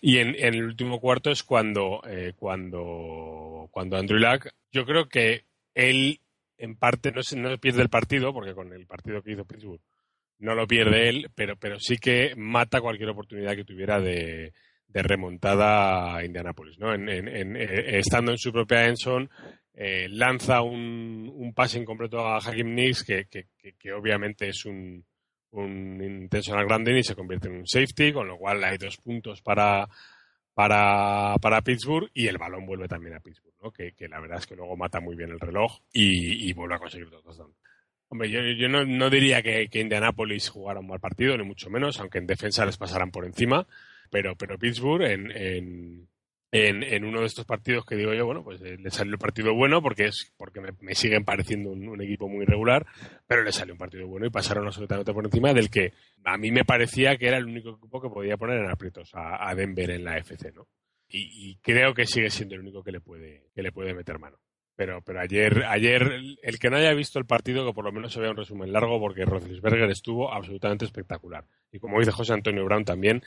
[0.00, 5.44] y en, el último cuarto es cuando eh, cuando cuando Andrew Luck yo creo que
[5.74, 6.20] él
[6.56, 9.82] en parte no, se, no pierde el partido porque con el partido que hizo Pittsburgh
[10.40, 14.52] no lo pierde él pero pero sí que mata cualquier oportunidad que tuviera de,
[14.88, 16.92] remontada a Indianapolis ¿no?
[16.92, 19.28] En- en- en- eh, estando en su propia endzone
[19.74, 23.46] eh, lanza un, un pase incompleto a Hakim Nicks que, que,
[23.78, 25.04] que- obviamente es un,
[25.52, 29.40] un intentional grounding y se convierte en un safety, con lo cual hay dos puntos
[29.42, 29.88] para,
[30.54, 33.70] para, para Pittsburgh y el balón vuelve también a Pittsburgh, ¿no?
[33.70, 37.08] que, la verdad es que luego mata muy bien el reloj y, vuelve a conseguir
[37.08, 37.24] dos.
[38.12, 42.18] Hombre, yo, no, diría que, que Indianapolis jugara un mal partido, ni mucho menos, aunque
[42.18, 43.68] en defensa les pasaran por encima,
[44.10, 46.08] pero, pero Pittsburgh en, en,
[46.50, 49.54] en, uno de estos partidos que digo yo, bueno, pues eh, le salió el partido
[49.54, 52.84] bueno porque es porque me, siguen pareciendo un, equipo muy irregular,
[53.28, 55.92] pero le salió un partido bueno y pasaron absolutamente por encima del que
[56.24, 59.48] a mí me parecía que era el único equipo que podía poner en aprietos a,
[59.48, 60.66] a Denver en la FC, ¿no?
[61.08, 64.18] Y, y creo que sigue siendo el único que le puede que le puede meter
[64.18, 64.36] mano.
[64.80, 66.10] Pero, pero ayer, ayer,
[66.42, 68.72] el que no haya visto el partido, que por lo menos se vea un resumen
[68.72, 71.44] largo, porque Roethlisberger estuvo absolutamente espectacular.
[71.70, 73.22] Y como dice José Antonio Brown también,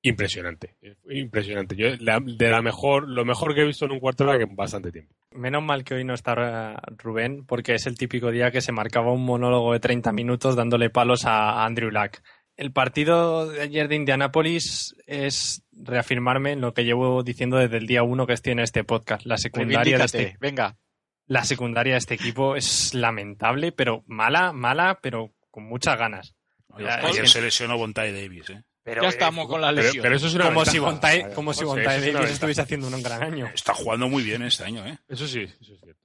[0.00, 0.76] impresionante.
[1.10, 1.76] Impresionante.
[1.76, 4.90] Yo, la- de la mejor, lo mejor que he visto en un quarterback en bastante
[4.92, 5.14] tiempo.
[5.32, 6.32] Menos mal que hoy no está
[6.78, 10.56] eh, Rubén, porque es el típico día que se marcaba un monólogo de 30 minutos
[10.56, 12.16] dándole palos a Andrew Luck.
[12.56, 17.86] El partido de ayer de Indianapolis es reafirmarme en lo que llevo diciendo desde el
[17.86, 19.26] día uno que estoy en este podcast.
[19.26, 20.76] La secundaria de este, venga.
[21.26, 26.34] La secundaria de este equipo es lamentable, pero mala, mala, pero con muchas ganas.
[26.74, 28.62] Ayer, Ya, ayer es que- se lesionó Bontai Davis, ¿eh?
[28.82, 30.02] Pero, ya eh, estamos con la lesión.
[30.02, 30.78] pero eso es una como si.
[30.78, 32.32] Bontai, como si Bontai es Davis ventaja.
[32.32, 33.50] estuviese haciendo un gran año.
[33.54, 34.98] Está jugando muy bien este año, ¿eh?
[35.08, 36.02] Eso sí, eso es cierto.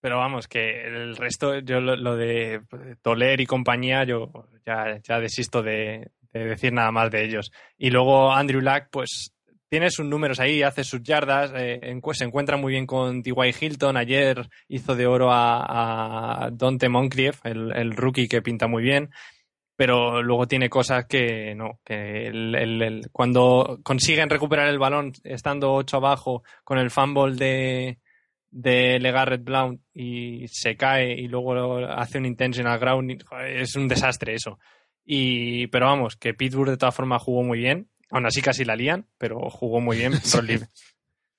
[0.00, 2.62] Pero vamos, que el resto, yo lo, lo de
[3.02, 4.30] Toler y compañía, yo
[4.64, 7.52] ya, ya desisto de, de decir nada más de ellos.
[7.76, 9.34] Y luego Andrew Luck, pues
[9.70, 11.80] tiene sus números ahí, hace sus yardas, eh,
[12.12, 13.54] se encuentra muy bien con T.Y.
[13.58, 13.96] Hilton.
[13.96, 19.10] Ayer hizo de oro a, Dante Moncrief, el, rookie que pinta muy bien.
[19.76, 26.42] Pero luego tiene cosas que no, que cuando consiguen recuperar el balón estando 8 abajo
[26.64, 27.98] con el fumble de,
[28.50, 34.34] de LeGarrette Blount y se cae y luego hace un intentional ground, es un desastre
[34.34, 34.58] eso.
[35.04, 37.88] Y, pero vamos, que Pittsburgh de todas formas jugó muy bien.
[38.10, 40.12] Aún así casi la lían, pero jugó muy bien.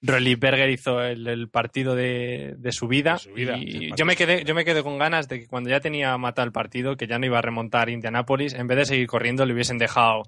[0.03, 3.13] Rolly Berger hizo el, el partido de, de su vida.
[3.13, 5.69] De su vida, y yo me quedé, yo me quedé con ganas de que cuando
[5.69, 8.85] ya tenía matado el partido, que ya no iba a remontar Indianapolis, en vez de
[8.85, 10.23] seguir corriendo, le hubiesen dejado,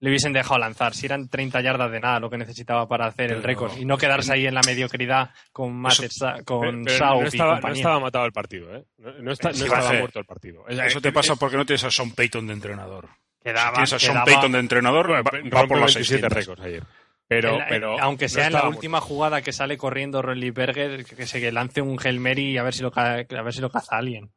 [0.00, 0.94] le hubiesen dejado lanzar.
[0.94, 3.96] Si eran 30 yardas de nada lo que necesitaba para hacer el récord y no
[3.96, 7.56] quedarse ahí en la mediocridad con Matt Eso- Sa- con Pero- no, y estaba, no
[7.60, 7.76] compañía.
[7.80, 8.84] estaba matado el partido, ¿eh?
[8.98, 10.64] No, no está- no estaba muerto el partido.
[10.66, 13.08] Es- Eso es- te pasa porque no tienes a Sean Payton de entrenador.
[13.44, 15.34] Quedaba- si tienes a Sean quedaba- Payton de entrenador, va, por
[15.78, 16.32] las 27 600.
[16.32, 16.82] récords ayer.
[17.28, 21.26] Pero, pero aunque no sea en la última jugada que sale corriendo Rolly Berger, que
[21.26, 23.70] se que lance un Hail Mary y a ver si lo, a ver si lo
[23.70, 24.30] caza alguien.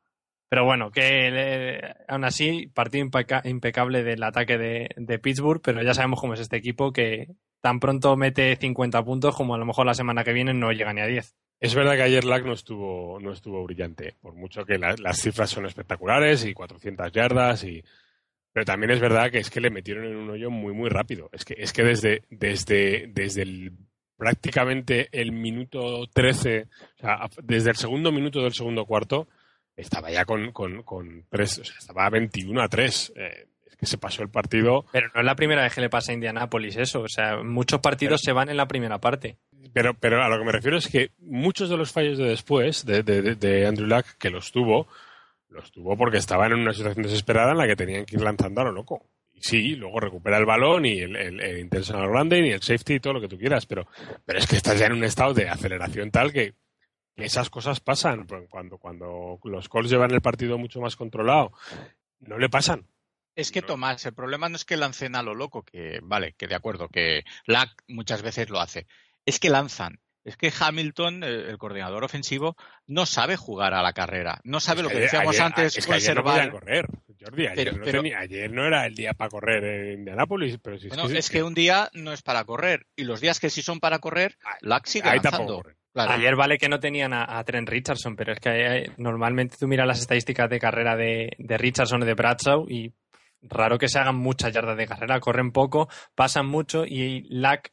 [0.48, 5.82] Pero bueno, que eh, aún así, partido impeca- impecable del ataque de, de Pittsburgh, pero
[5.84, 7.28] ya sabemos cómo es este equipo que
[7.62, 10.94] tan pronto mete 50 puntos como a lo mejor la semana que viene no llega
[10.94, 11.36] ni a 10.
[11.60, 15.18] Es verdad que ayer Lack no estuvo, no estuvo brillante, por mucho que la- las
[15.20, 17.84] cifras son espectaculares y 400 yardas y...
[18.56, 21.30] Pero también es verdad que es que le metieron en un hoyo muy, muy rápido.
[21.34, 23.74] Es que, es que desde, desde, desde el,
[24.16, 29.28] prácticamente el minuto 13, o sea, desde el segundo minuto del segundo cuarto,
[29.76, 33.14] estaba ya con, con, con tres, o sea, estaba 21 a 3.
[33.18, 35.90] Eh, es que se pasó el partido Pero no es la primera vez que le
[35.90, 37.02] pasa a Indianapolis eso.
[37.02, 39.36] O sea, muchos partidos se van en la primera parte.
[39.74, 42.86] Pero, pero a lo que me refiero es que muchos de los fallos de después,
[42.86, 44.88] de, de- de- de Andrew Luck, que los tuvo,
[45.56, 48.62] los tuvo porque estaban en una situación desesperada en la que tenían que ir lanzando
[48.62, 49.10] a lo loco.
[49.34, 52.96] Y sí, luego recupera el balón y el, el, el intentional landing y el safety
[52.96, 53.88] y todo lo que tú quieras, pero,
[54.26, 56.54] pero es que estás ya en un estado de aceleración tal que,
[57.16, 58.28] esas cosas pasan.
[58.50, 61.52] Cuando, cuando los Colts llevan el partido mucho más controlado,
[62.20, 62.88] no le pasan.
[63.36, 63.62] Es que.
[63.62, 66.88] Tomás, el problema no es que lancen a lo loco, que vale, que de acuerdo,
[66.90, 68.88] que Lack muchas veces lo hace.
[69.26, 70.00] Es que lanzan.
[70.26, 72.58] Es que Hamilton, el coordinador ofensivo,
[72.88, 74.42] no sabe jugar a la carrera.
[74.44, 76.52] No sabe lo que decíamos ayer- antes, es que ayer no conservar.
[76.52, 76.88] correr,
[77.22, 77.44] Jordi.
[77.46, 80.80] Ayer, Pero- no pero- tenía- ayer no era el día para correr en Indianápolis, pero
[80.80, 82.88] si Bueno, es que, es que un día no es para correr.
[82.96, 85.20] Y los días que sí son para correr, Lack sigue ahí.
[85.94, 86.12] Claro.
[86.12, 89.68] Ayer vale que no tenían a, a Trent Richardson, pero es que eh, normalmente tú
[89.68, 92.92] miras las estadísticas de carrera de, de Richardson o de Bradshaw y
[93.44, 97.72] raro que se hagan muchas yardas de carrera, corren poco, pasan mucho y Lack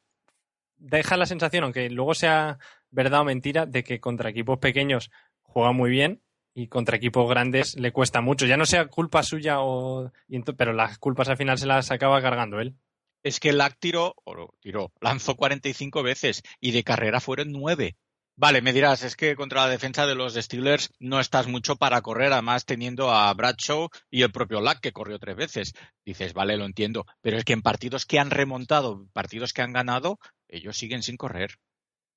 [0.83, 2.59] deja la sensación, aunque luego sea
[2.91, 5.11] verdad o mentira, de que contra equipos pequeños
[5.43, 6.20] juega muy bien
[6.55, 8.47] y contra equipos grandes le cuesta mucho.
[8.47, 10.12] Ya no sea culpa suya o
[10.57, 12.74] pero las culpas al final se las acaba cargando él.
[13.22, 17.97] Es que Lack tiró, o tiró, lanzó 45 veces y de carrera fueron 9.
[18.35, 22.01] Vale, me dirás, es que contra la defensa de los Steelers no estás mucho para
[22.01, 25.74] correr, además teniendo a Bradshaw y el propio Lack que corrió tres veces.
[26.05, 29.72] Dices, vale, lo entiendo, pero es que en partidos que han remontado, partidos que han
[29.74, 30.18] ganado,
[30.53, 31.59] ellos siguen sin correr.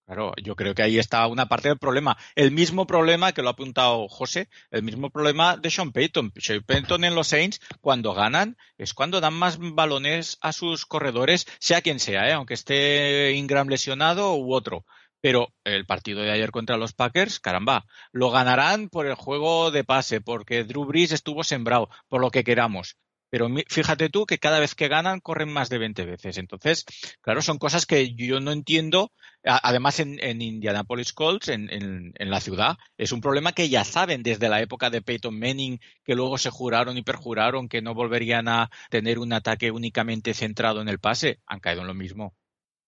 [0.06, 2.16] Claro, yo creo que ahí está una parte del problema.
[2.36, 6.32] El mismo problema que lo ha apuntado José, el mismo problema de Sean Payton.
[6.38, 11.48] Sean Payton en los Saints, cuando ganan, es cuando dan más balones a sus corredores,
[11.60, 12.34] sea quien sea, ¿eh?
[12.34, 14.86] aunque esté Ingram lesionado u otro.
[15.22, 19.84] Pero el partido de ayer contra los Packers, caramba, lo ganarán por el juego de
[19.84, 22.96] pase, porque Drew Brees estuvo sembrado, por lo que queramos.
[23.36, 26.38] Pero fíjate tú que cada vez que ganan corren más de 20 veces.
[26.38, 26.86] Entonces,
[27.22, 29.12] claro, son cosas que yo no entiendo.
[29.44, 33.84] Además, en, en Indianapolis Colts, en, en- en la ciudad, es un problema que ya
[33.84, 37.94] saben desde la época de Peyton Manning, que luego se juraron y perjuraron que no
[37.94, 41.40] volverían a tener un ataque únicamente centrado en el pase.
[41.46, 42.34] Han caído en lo mismo.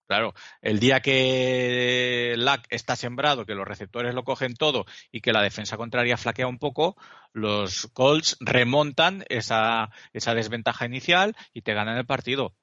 [0.07, 5.33] Claro, el día que Lack está sembrado, que los receptores lo cogen todo y que
[5.33, 6.95] la defensa contraria flaquea un poco,
[7.33, 12.55] los Colts remontan esa, esa desventaja inicial y te ganan el partido.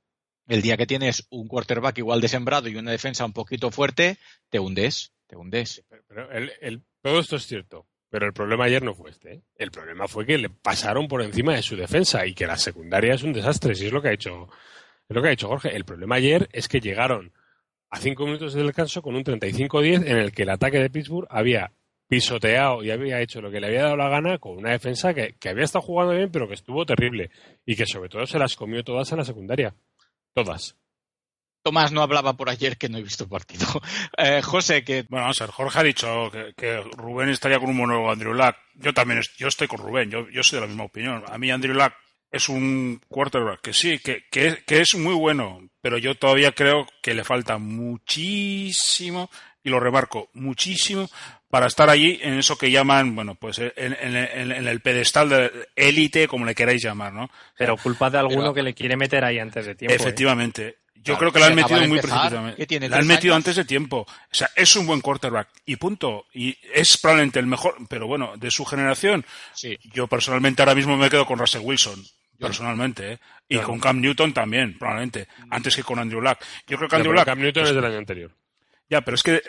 [0.47, 4.19] El día que tienes un quarterback igual de sembrado y una defensa un poquito fuerte,
[4.51, 5.85] te hundes, te hundes.
[5.89, 7.87] Pero, pero el- el- todo esto es cierto.
[8.11, 9.33] Pero el problema ayer no fue este.
[9.35, 9.43] ¿eh?
[9.57, 13.15] El problema fue que le pasaron por encima de su defensa y que la secundaria
[13.15, 13.75] es un desastre.
[13.75, 14.49] Si es lo que ha hecho,
[15.09, 15.75] es lo que ha hecho Jorge.
[15.75, 17.33] El problema ayer es que llegaron
[17.91, 21.29] a cinco minutos del descanso con un 35-10 en el que el ataque de Pittsburgh
[21.31, 21.73] había
[22.09, 25.35] pisoteado y había hecho lo que le había dado la gana con una defensa que,
[25.39, 27.31] que había estado jugando bien, pero que estuvo terrible.
[27.65, 29.75] Y que sobre todo se las comió todas en la secundaria.
[30.33, 30.77] Todas.
[31.63, 33.67] Tomás no hablaba por ayer que no he visto partido.
[34.19, 37.71] Eh, José, que Bueno, vamos a ver, Jorge ha dicho que, que Rubén estaría con
[37.71, 38.55] un monólogo Andrew Luck.
[38.75, 41.25] Yo también yo estoy con Rubén, yo, yo soy de la misma opinión.
[41.27, 41.93] A mí Andrew Luck
[42.35, 46.87] es un quarterback que sí, que, que, que es muy bueno, pero yo todavía creo
[47.03, 49.31] que le falta muchísimo,
[49.63, 51.09] y lo remarco, muchísimo,
[51.49, 55.29] para estar allí en eso que llaman, bueno, pues en, en- en- en el pedestal
[55.29, 57.31] de élite, como le queráis llamar, ¿no?
[57.57, 59.93] Pero culpa de alguno Pero- que le quiere meter ahí antes de tiempo.
[59.93, 59.97] ¿eh?
[59.97, 60.79] Efectivamente.
[60.97, 62.67] Yo Claro, creo que lo han metido muy precipitadamente.
[62.67, 63.43] tiene Lo han metido años.
[63.45, 63.99] antes de tiempo.
[64.09, 66.25] O sea, es un buen quarterback y punto.
[66.33, 69.23] Y es probablemente el mejor, pero bueno, de su generación.
[69.53, 72.03] sí, Yo personalmente ahora mismo me quedo con Russell Wilson.
[72.39, 73.19] Personalmente, ¿eh?
[73.49, 75.29] Y con Cam Newton también, probablemente.
[75.51, 76.39] Antes que con Andrew Luck.
[76.67, 77.27] Yo creo que Andrew pero Luck.
[77.27, 78.33] Cam Newton es del año anterior.
[78.91, 79.37] Ya, pero es que.
[79.37, 79.43] eh,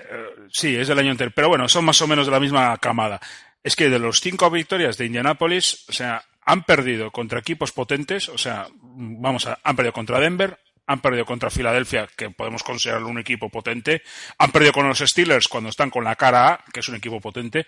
[0.52, 1.34] sí, es del año anterior.
[1.36, 3.20] Pero bueno, son más o menos de la misma camada.
[3.64, 8.30] Es que de los cinco victorias de Indianapolis, o sea, han perdido contra equipos potentes,
[8.30, 13.08] o sea, vamos a, han perdido contra Denver, han perdido contra Filadelfia, que podemos considerarlo
[13.08, 14.04] un equipo potente,
[14.38, 17.20] han perdido con los Steelers cuando están con la cara A, que es un equipo
[17.20, 17.66] potente,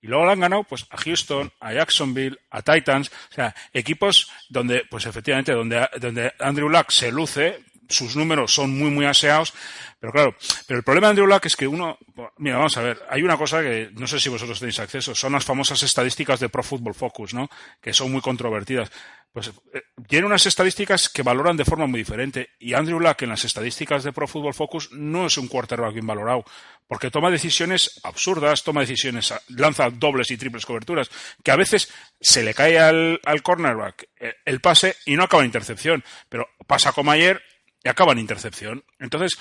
[0.00, 4.30] y luego le han ganado pues a Houston, a Jacksonville, a Titans, o sea, equipos
[4.48, 9.54] donde, pues efectivamente, donde, donde Andrew Luck se luce, sus números son muy, muy aseados,
[10.00, 10.36] pero claro,
[10.66, 11.98] pero el problema de Andrew Luck es que uno,
[12.36, 15.32] mira, vamos a ver, hay una cosa que no sé si vosotros tenéis acceso, son
[15.32, 17.48] las famosas estadísticas de Pro Football Focus, ¿no?
[17.80, 18.90] Que son muy controvertidas.
[19.32, 23.28] Pues eh, tiene unas estadísticas que valoran de forma muy diferente y Andrew Luck en
[23.28, 26.44] las estadísticas de Pro Football Focus no es un quarterback bien valorado
[26.86, 31.10] porque toma decisiones absurdas, toma decisiones, lanza dobles y triples coberturas,
[31.44, 35.42] que a veces se le cae al, al cornerback eh, el pase y no acaba
[35.42, 37.42] en intercepción, pero pasa como ayer
[37.82, 38.84] y acaba en intercepción.
[38.98, 39.36] Entonces,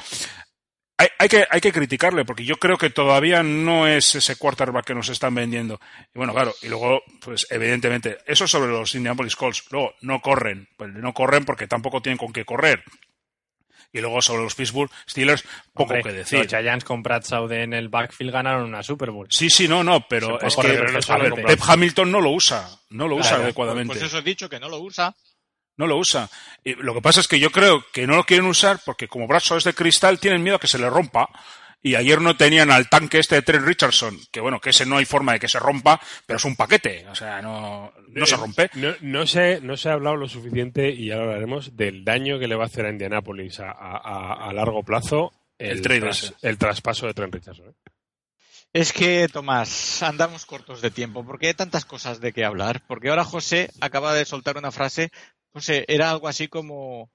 [0.98, 4.86] hay, hay, que, hay que criticarle, porque yo creo que todavía no es ese quarterback
[4.86, 5.80] que nos están vendiendo.
[6.14, 9.64] Y bueno, claro, y luego, pues evidentemente, eso sobre los Indianapolis Colts.
[9.70, 12.84] Luego, no corren, pues no corren porque tampoco tienen con qué correr.
[13.94, 16.40] Y luego sobre los Pittsburgh Steelers, poco Hombre, que decir.
[16.40, 19.28] Los Giants con Bradshaw en el backfield ganaron una Super Bowl.
[19.30, 21.60] Sí, sí, no, no, pero es que pero no a solo ver, con Pep.
[21.66, 23.94] Hamilton no lo usa, no lo usa Claro, adecuadamente.
[23.94, 25.16] Pues eso he dicho, que no lo usa.
[25.78, 26.30] No lo usa.
[26.64, 29.28] Y lo que pasa es que yo creo que no lo quieren usar porque como
[29.28, 31.30] Bradshaw es de cristal, tienen miedo a que se le rompa.
[31.80, 34.98] Y ayer no tenían al tanque este de Trent Richardson, que bueno, que ese no
[34.98, 38.36] hay forma de que se rompa, pero es un paquete, o sea, no, no se
[38.36, 38.70] rompe.
[38.74, 42.40] No, no, se, no se ha hablado lo suficiente, y ya lo hablaremos, del daño
[42.40, 45.86] que le va a hacer a Indianapolis a, a- largo plazo El
[46.42, 47.68] el traspaso de Trent Richardson.
[47.70, 47.74] ¿eh?
[48.74, 52.84] Es que, Tomás, andamos cortos de tiempo, porque hay tantas cosas de qué hablar.
[52.88, 55.10] Porque ahora José acaba de soltar una frase,
[55.58, 57.12] José, era algo así como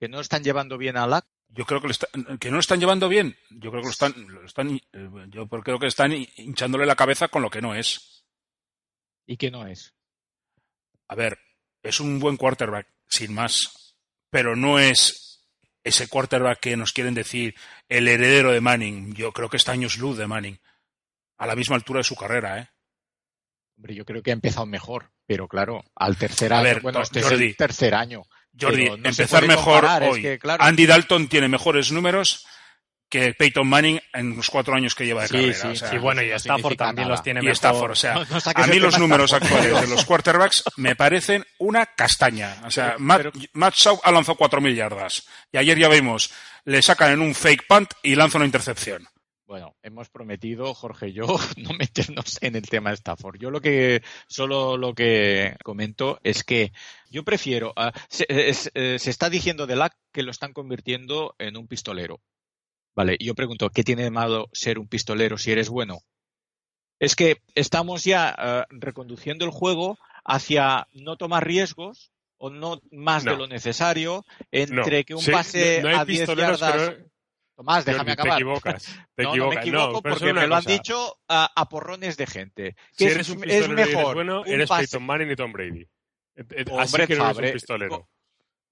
[0.00, 1.24] que no están llevando bien a LAC.
[1.48, 2.08] Yo creo que, lo está-
[2.40, 3.36] que no lo están llevando bien.
[3.50, 7.28] Yo creo que lo están, lo están, eh, yo creo que están hinchándole la cabeza
[7.28, 8.24] con lo que no es.
[9.26, 9.94] ¿Y que no es?
[11.08, 11.38] A ver,
[11.82, 13.94] es un buen quarterback, sin más,
[14.30, 15.46] pero no es
[15.84, 17.54] ese quarterback que nos quieren decir
[17.88, 19.14] el heredero de Manning.
[19.14, 20.58] Yo creo que está años luz de Manning,
[21.38, 22.68] a la misma altura de su carrera, ¿eh?
[23.76, 27.00] Hombre, yo creo que ha empezado mejor, pero claro, al tercer A año, ver, bueno,
[27.00, 27.46] no, es Jordi.
[27.46, 28.22] el tercer año.
[28.58, 30.22] Jordi, no empezar mejor comparar, es hoy.
[30.22, 30.62] que, claro.
[30.62, 32.46] Andy Dalton tiene mejores números
[33.08, 35.54] que Peyton Manning en los cuatro años que lleva de Sí, carrera.
[35.54, 37.10] sí, o sea, Sí, bueno, y no Stafford también nada.
[37.16, 37.54] los tiene y mejor.
[37.56, 39.52] Stafford, o sea, No, no saques a mí los números Stafford.
[39.58, 42.56] actuales de los quarterbacks me parecen una castaña.
[42.64, 45.26] O sea, Pero- Matt, pero- Matt Schaub ha lanzado 4.000 yardas.
[45.52, 46.30] Y ayer ya vimos,
[46.64, 49.06] le sacan en un fake punt y lanza una intercepción.
[49.54, 51.26] Bueno, hemos prometido, Jorge y yo,
[51.58, 53.36] no meternos en el tema de Stafford.
[53.38, 56.72] Yo lo que, solo lo que comento es que
[57.08, 61.36] yo prefiero, ah, se, es- eh, se está diciendo de LAC que lo están convirtiendo
[61.38, 62.20] en un pistolero.
[62.96, 66.00] Vale, y yo pregunto, ¿qué tiene de malo ser un pistolero si eres bueno?
[66.98, 73.22] Es que estamos ya ah, reconduciendo el juego hacia no tomar riesgos o no más
[73.22, 74.34] de lo necesario No.
[74.50, 76.88] entre que un Sí, pase no, no a 10 pistoleros, yardas.
[76.90, 77.13] pero-
[77.56, 78.32] Tomás, déjame acabar.
[78.32, 78.84] Te equivocas.
[79.14, 79.54] Te no, no equivocas.
[79.54, 82.76] me equivoco No, porque me lo han dicho a, a porrones de gente.
[82.92, 85.82] Si eres es, un es mejor bueno, un eres pase- Peyton Manning y Tom Brady.
[86.36, 88.08] Eh, eh, o Así Brett que no eres un pistolero.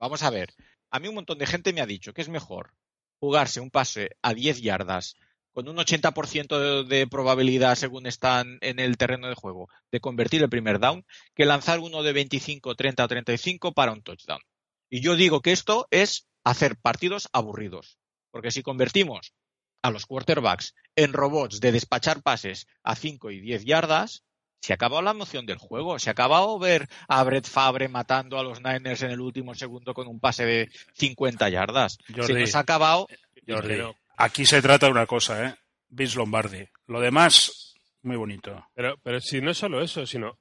[0.01, 0.53] Vamos a ver.
[0.91, 2.75] A mí un montón de gente me ha dicho que es mejor
[3.21, 5.15] jugarse un pase a 10 yardas
[5.53, 10.43] con un 80% de, de probabilidad según están en el terreno de juego de convertir
[10.43, 11.05] el primer down
[11.35, 14.41] que lanzar uno de 25, 30 o 35 para un touchdown.
[14.91, 17.99] Y yo digo que esto es hacer partidos aburridos.
[18.33, 19.33] Porque si convertimos
[19.83, 24.25] a los quarterbacks en robots de despachar pases a 5 y 10 yardas,
[24.61, 25.99] se ha acabado la emoción del juego.
[25.99, 29.93] Se ha acabado ver a Brett Fabre matando a los Niners en el último segundo
[29.93, 31.99] con un pase de 50 yardas.
[32.09, 33.09] Jordi, se nos ha acabado.
[33.47, 33.83] Jordi,
[34.17, 35.55] aquí se trata de una cosa, ¿eh?
[35.89, 36.65] Vince Lombardi.
[36.87, 38.67] Lo demás, muy bonito.
[38.75, 40.39] Pero, pero si no es solo eso, sino.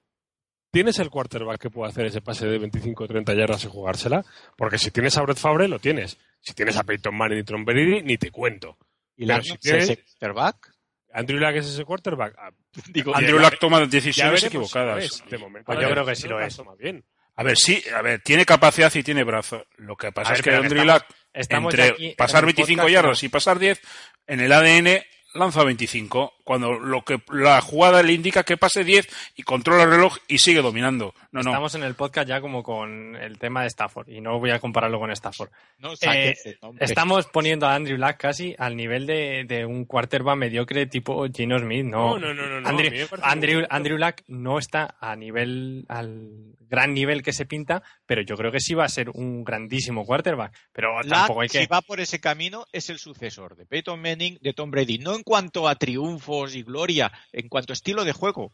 [0.74, 4.24] ¿Tienes el quarterback que puede hacer ese pase de 25 o 30 yardas y jugársela?
[4.56, 6.18] Porque si tienes a Brett Favre, lo tienes.
[6.42, 8.78] Si tienes a Peyton Manning y Tom Brady, ni te cuento.
[9.16, 9.88] ¿Y Pero la si tienes-
[10.20, 10.74] quarterback?
[11.14, 12.36] Andrew Luck es ese quarterback.
[12.38, 12.52] Ah,
[12.90, 14.96] Digo, Andrew Luck toma decisiones equivocadas.
[14.96, 15.24] lo es.
[15.30, 16.56] De momento, Pues yo creo que sí lo es.
[16.56, 17.04] toma bien.
[17.36, 19.66] A ver, sí, a ver, tiene capacidad y tiene brazo.
[19.78, 23.58] Lo que pasa es que Andrew Luck, entre pasar el 25 podcast, yardas y pasar
[23.60, 23.80] 10,
[24.28, 25.04] en el ADN
[25.34, 26.34] lanza 25.
[26.44, 30.40] Cuando lo que la jugada le indica que pase 10 y controla el reloj y
[30.40, 31.14] sigue dominando.
[31.32, 31.52] No, no.
[31.52, 34.60] Estamos en el podcast ya como con el tema de Stafford y no voy a
[34.60, 35.50] compararlo con Stafford.
[35.80, 36.36] no, Eh.
[36.80, 41.60] Estamos poniendo a Andrew Luck casi al nivel de, de un quarterback mediocre tipo Gino
[41.60, 41.86] Smith.
[41.86, 46.58] No, No, no, no, no, no, Andrew, Andrew, Andrew Luck no está a nivel, al
[46.72, 50.06] gran nivel que se pinta, pero yo creo que sí va a ser un grandísimo
[50.06, 50.58] quarterback.
[50.72, 51.60] Pero Luck, tampoco hay que.
[51.60, 54.98] si va por ese camino, es el sucesor de Peyton Manning, de Tom Brady.
[54.98, 58.52] No en cuanto a triunfos y gloria, en cuanto a estilo de juego.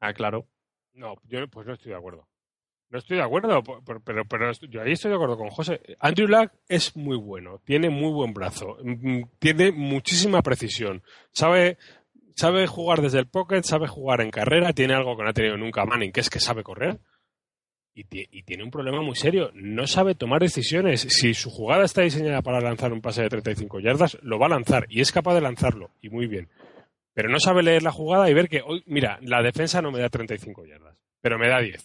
[0.00, 0.48] Ah, claro.
[0.94, 2.26] No, yo pues no estoy de acuerdo.
[2.88, 5.50] No estoy de acuerdo, por- por- pero, pero estoy- yo ahí estoy de acuerdo con
[5.50, 5.80] José.
[6.00, 11.00] Andrew Luck es muy bueno, tiene muy buen brazo, mm, tiene muchísima precisión,
[11.30, 11.78] sabe,
[12.34, 15.56] sabe jugar desde el pocket, sabe jugar en carrera, tiene algo que no ha tenido
[15.56, 16.98] nunca Manning, que es que sabe correr.
[18.00, 21.02] Y, ti- y tiene un problema muy serio, no sabe tomar decisiones.
[21.02, 24.50] Si su jugada está diseñada para lanzar un pase de 35 yardas, lo va a
[24.50, 26.48] lanzar y es capaz de lanzarlo, y muy bien.
[27.12, 29.98] Pero no sabe leer la jugada y ver que hoy, mira, la defensa no me
[30.00, 31.82] da 35 yardas, pero me da 10.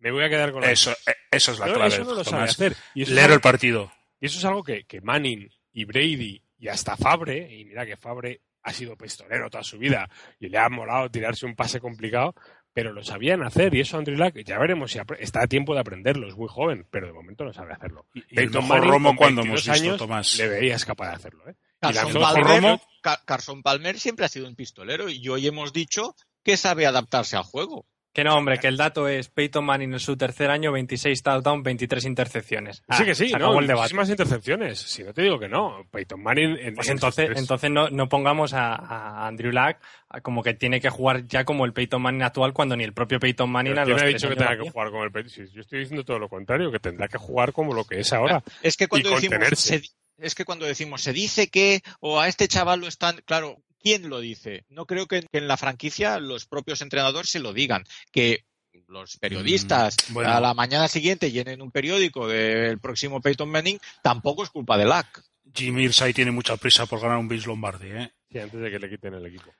[0.00, 1.88] Me voy a quedar con la Eso, eh, eso es la No, clave.
[1.94, 2.74] eso no lo sabe hacer.
[2.94, 3.90] Y eso, es Leer algo, el partido.
[4.20, 7.96] y eso es algo que, que Manning y Brady y hasta Fabre, y mira que
[7.96, 12.34] Fabre ha sido pistolero toda su vida y le ha molado tirarse un pase complicado,
[12.74, 15.80] pero lo sabían hacer y eso Andrew Luck, ya veremos si está a tiempo de
[15.80, 18.06] aprenderlo, es muy joven, pero de momento no sabe hacerlo.
[18.12, 20.36] Y, y el Peyton mejor Manning, Romo cuando hemos 22 visto, años, Tomás.
[20.38, 21.48] le veías capaz de hacerlo.
[21.48, 21.54] ¿eh?
[21.54, 22.82] Y Carson mejor Palmer, Romo.
[23.00, 27.36] Ca- Carson Palmer siempre ha sido un pistolero y hoy hemos dicho que sabe adaptarse
[27.36, 27.86] al juego.
[28.14, 31.64] Que no, hombre, que el dato es Peyton Manning en su tercer año, 26 touchdowns,
[31.64, 32.76] 23 intercepciones.
[32.76, 33.82] sí Ah, que sí, se acabó no, el debate.
[33.82, 34.78] muchísimas intercepciones.
[34.78, 36.56] Si no te digo que no, Peyton Manning...
[36.60, 39.76] En, Pues en entonces, entonces no, no pongamos a, a Andrew Luck
[40.22, 43.18] como que tiene que jugar ya como el Peyton Manning actual cuando ni el propio
[43.18, 45.12] Peyton Manning Pero a ¿quién los ha tres dicho que tenga que jugar como el
[45.12, 45.46] Peyton?
[45.52, 48.42] Yo estoy diciendo todo lo contrario, que tendrá que jugar como lo que es ahora.
[48.62, 49.82] Es que cuando Y decimos se,
[50.18, 54.08] es que cuando decimos se dice que o a este chaval lo están, claro, ¿quién
[54.08, 54.64] lo dice?
[54.70, 58.44] No creo que, que en la franquicia los propios entrenadores se lo digan, que
[58.88, 60.30] los periodistas Mm, bueno.
[60.32, 64.84] a la mañana siguiente llenen un periódico del próximo Peyton Manning, tampoco es culpa de
[64.86, 65.22] Lack.
[65.54, 68.12] Jim Irsay tiene mucha prisa por ganar un Vince Lombardi, ¿eh?
[68.32, 69.54] Sí, antes de que le quiten el equipo.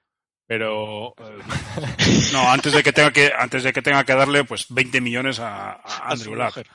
[0.47, 1.39] Pero eh,
[2.33, 5.39] No, antes de que tenga que, antes de que tenga que darle pues 20 millones
[5.39, 6.47] a, a A Andrew Luck.
[6.47, 6.67] mujer.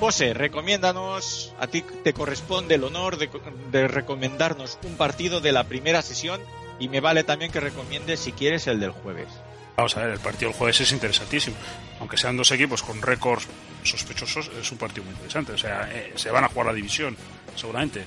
[0.00, 3.28] José, recomiéndanos, a ti te corresponde el honor de,
[3.70, 6.40] de recomendarnos un partido de la primera sesión
[6.78, 9.28] y me vale también que recomiendes si quieres el del jueves.
[9.76, 11.56] Vamos a ver, el partido del jueves es interesantísimo.
[12.00, 13.46] Aunque sean dos equipos con récords
[13.84, 15.52] sospechosos, es un partido muy interesante.
[15.52, 17.16] O sea, eh, se van a jugar la división,
[17.54, 18.04] seguramente.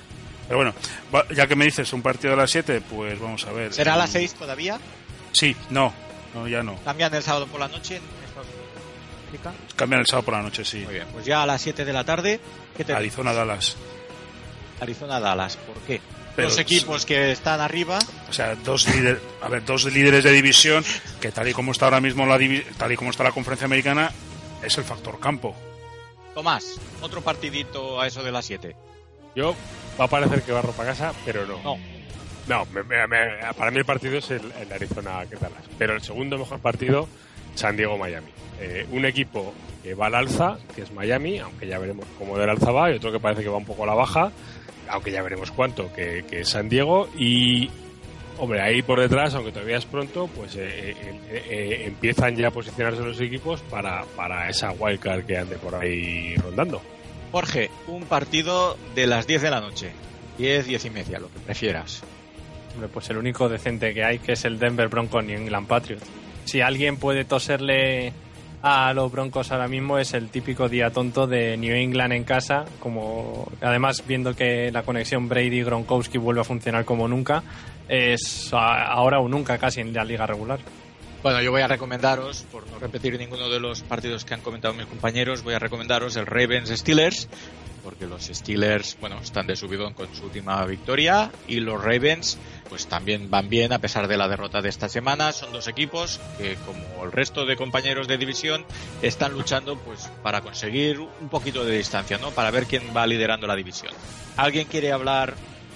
[0.48, 0.74] Pero bueno,
[1.34, 3.72] ya que me dices un partido de las 7, pues vamos a ver.
[3.72, 4.78] ¿Será a las Mm, 6 todavía?
[5.32, 5.92] Sí, no,
[6.34, 6.76] no, ya no.
[6.84, 8.00] ¿Cambian el sábado por la noche
[9.38, 9.74] Unidos?
[9.76, 10.78] Cambian el sábado por la noche, sí.
[10.84, 12.40] Muy bien, pues ya a las 7 de la tarde,
[12.76, 13.76] ¿qué te Arizona, Dallas.
[14.80, 16.00] Arizona Dallas, ¿por qué?
[16.36, 20.32] Pero- Los equipos que están arriba, O sea, dos líderes, a ver, dos líderes de
[20.32, 20.84] división
[21.20, 22.38] que tal y como está ahora mismo la
[22.76, 24.10] tal y como está la conferencia americana
[24.62, 25.54] es el factor campo.
[26.34, 28.74] Tomás, otro partidito a eso de las 7.
[29.36, 29.54] yo
[30.00, 31.62] va a parecer que barro para casa, pero no.
[31.62, 31.76] No.
[32.48, 35.62] No, me- me- me- para mí el partido es el, el Arizona que Dallas.
[35.78, 37.08] Pero el segundo mejor partido,
[37.54, 38.28] San Diego-Miami.
[38.60, 39.52] Eh, un equipo
[39.82, 42.94] que va al alza, que es Miami, aunque ya veremos cómo del alza va, y
[42.94, 44.32] otro que parece que va un poco a la baja,
[44.88, 47.08] aunque ya veremos cuánto, que, que es San Diego.
[47.18, 47.70] Y,
[48.38, 50.96] hombre, ahí por detrás, aunque todavía es pronto, pues eh, eh,
[51.30, 55.74] eh, eh, empiezan ya a posicionarse los equipos para, para esa wildcard que ande por
[55.74, 56.80] ahí rondando.
[57.32, 59.90] Jorge, un partido de las 10 de la noche.
[60.38, 62.02] 10, 10 y media, lo que prefieras.
[62.72, 66.04] Hombre, pues el único decente que hay, que es el Denver Broncos New England Patriots.
[66.44, 68.12] Si alguien puede toserle
[68.62, 72.64] a los Broncos ahora mismo es el típico día tonto de New England en casa,
[72.80, 77.42] como además viendo que la conexión Brady Gronkowski vuelve a funcionar como nunca,
[77.88, 80.60] es ahora o nunca casi en la liga regular.
[81.24, 84.74] Bueno, yo voy a recomendaros, por no repetir ninguno de los partidos que han comentado
[84.74, 87.30] mis compañeros, voy a recomendaros el Ravens Steelers,
[87.82, 92.36] porque los Steelers, bueno, están de subidón con su última victoria y los Ravens,
[92.68, 95.32] pues también van bien a pesar de la derrota de esta semana.
[95.32, 98.66] Son dos equipos que, como el resto de compañeros de división,
[99.00, 102.32] están luchando, pues, para conseguir un poquito de distancia, ¿no?
[102.32, 103.94] Para ver quién va liderando la división.
[104.36, 105.32] ¿Alguien quiere hablar?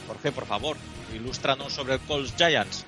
[0.08, 0.76] Jorge, por favor,
[1.14, 2.84] ilústranos sobre el Colts Giants.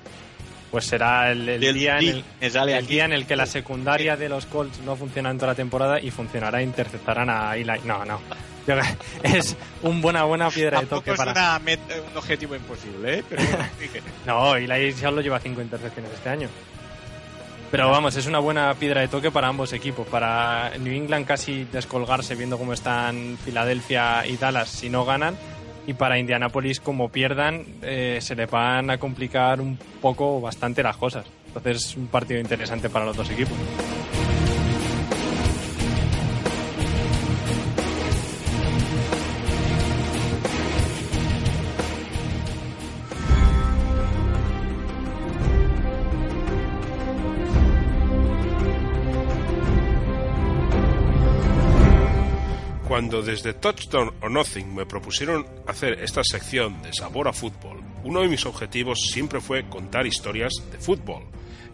[0.71, 4.79] Pues será el, día, en el, día en el que la secundaria de los Colts
[4.79, 7.81] no funciona en toda la temporada y funcionará e interceptarán a Eli.
[7.83, 8.21] No, no.
[9.23, 11.31] Es un buena buena piedra de toque es para.
[11.31, 11.57] una
[12.11, 13.23] un objetivo imposible, ¿eh?
[13.27, 16.47] Pero bueno, sí que- No, Eli solo lleva cinco intercepciones este año.
[17.71, 20.05] Pero vamos, es una buena piedra de toque para ambos equipos.
[20.07, 25.35] Para New England casi descolgarse viendo cómo están Filadelfia y Dallas si no ganan.
[25.87, 30.97] Y para Indianapolis, como pierdan, eh, se le van a complicar un poco bastante las
[30.97, 31.25] cosas.
[31.47, 33.57] Entonces es un partido interesante para los dos equipos.
[53.31, 58.27] Desde Touchdown or Nothing me propusieron hacer esta sección de Sabor a Fútbol, uno de
[58.27, 61.23] mis objetivos siempre fue contar historias de fútbol.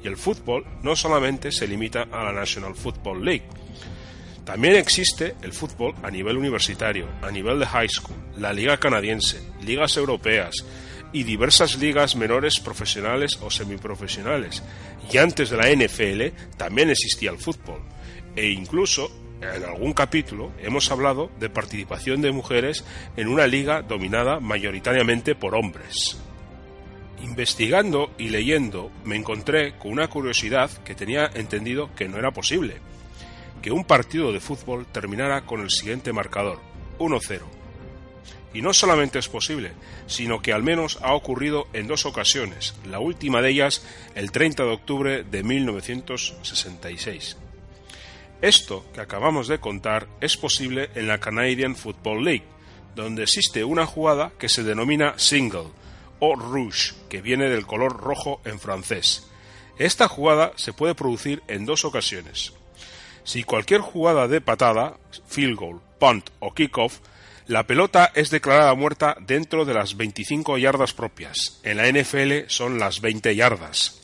[0.03, 3.47] Y el fútbol no solamente se limita a la National Football League.
[4.45, 9.41] También existe el fútbol a nivel universitario, a nivel de high school, la liga canadiense,
[9.64, 10.53] ligas europeas
[11.12, 14.62] y diversas ligas menores profesionales o semiprofesionales.
[15.12, 17.82] Y antes de la NFL también existía el fútbol.
[18.36, 19.10] E incluso
[19.42, 22.84] en algún capítulo hemos hablado de participación de mujeres
[23.16, 26.18] en una liga dominada mayoritariamente por hombres.
[27.22, 32.78] Investigando y leyendo me encontré con una curiosidad que tenía entendido que no era posible,
[33.62, 36.60] que un partido de fútbol terminara con el siguiente marcador,
[37.00, 37.42] 1-0.
[38.54, 39.72] Y no solamente es posible,
[40.08, 43.86] sino que al menos ha ocurrido en dos ocasiones, la última de ellas
[44.16, 47.38] el 30 de octubre de 1966.
[48.42, 52.46] Esto que acabamos de contar es posible en la Canadian Football League,
[52.96, 55.68] donde existe una jugada que se denomina single
[56.20, 59.28] o rouge, que viene del color rojo en francés.
[59.80, 62.54] Esta jugada se puede producir en dos ocasiones.
[63.24, 67.00] Si cualquier jugada de patada, field goal, punt o kickoff,
[67.48, 71.60] la pelota es declarada muerta dentro de las 25 yardas propias.
[71.64, 74.02] En la NFL son las 20 yardas.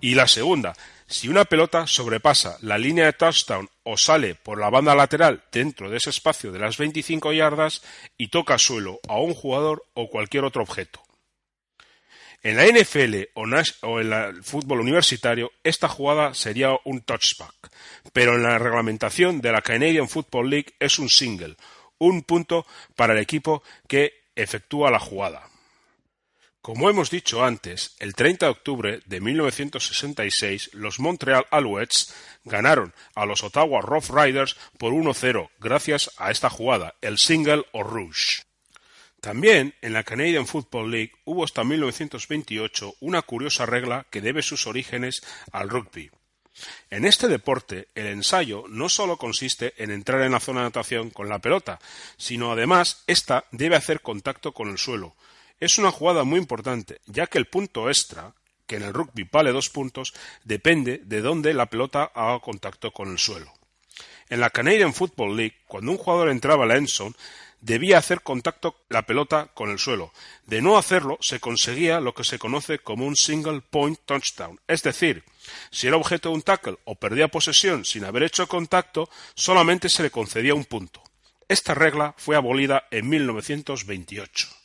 [0.00, 0.74] Y la segunda,
[1.08, 5.88] si una pelota sobrepasa la línea de touchdown o sale por la banda lateral dentro
[5.88, 7.82] de ese espacio de las 25 yardas
[8.18, 11.02] y toca suelo a un jugador o cualquier otro objeto.
[12.42, 17.54] En la NFL o, en el fútbol universitario, esta jugada sería un touchback,
[18.12, 21.56] pero en la reglamentación de la Canadian Football League es un single,
[21.96, 25.47] un punto para el equipo que efectúa la jugada.
[26.68, 32.12] Como hemos dicho antes, el 30 de octubre de 1966 los Montreal Alouettes
[32.44, 37.84] ganaron a los Ottawa Rough Riders por 1-0 gracias a esta jugada, el single o
[37.84, 38.42] rouge.
[39.22, 44.66] También en la Canadian Football League hubo hasta 1928 una curiosa regla que debe sus
[44.66, 46.10] orígenes al rugby.
[46.90, 51.08] En este deporte, el ensayo no solo consiste en entrar en la zona de anotación
[51.08, 51.78] con la pelota,
[52.18, 55.16] sino además ésta debe hacer contacto con el suelo.
[55.60, 58.32] Es una jugada muy importante, ya que el punto extra,
[58.66, 63.10] que en el rugby vale dos puntos, depende de dónde la pelota haga contacto con
[63.10, 63.52] el suelo.
[64.28, 67.14] En la Canadian Football League, cuando un jugador entraba a la end zone,
[67.60, 70.12] debía hacer contacto la pelota con el suelo.
[70.46, 74.60] De no hacerlo, se conseguía lo que se conoce como un single point touchdown.
[74.68, 75.24] Es decir,
[75.70, 80.04] si era objeto de un tackle o perdía posesión sin haber hecho contacto, solamente se
[80.04, 81.02] le concedía un punto.
[81.48, 84.57] Esta regla fue abolida en 1928.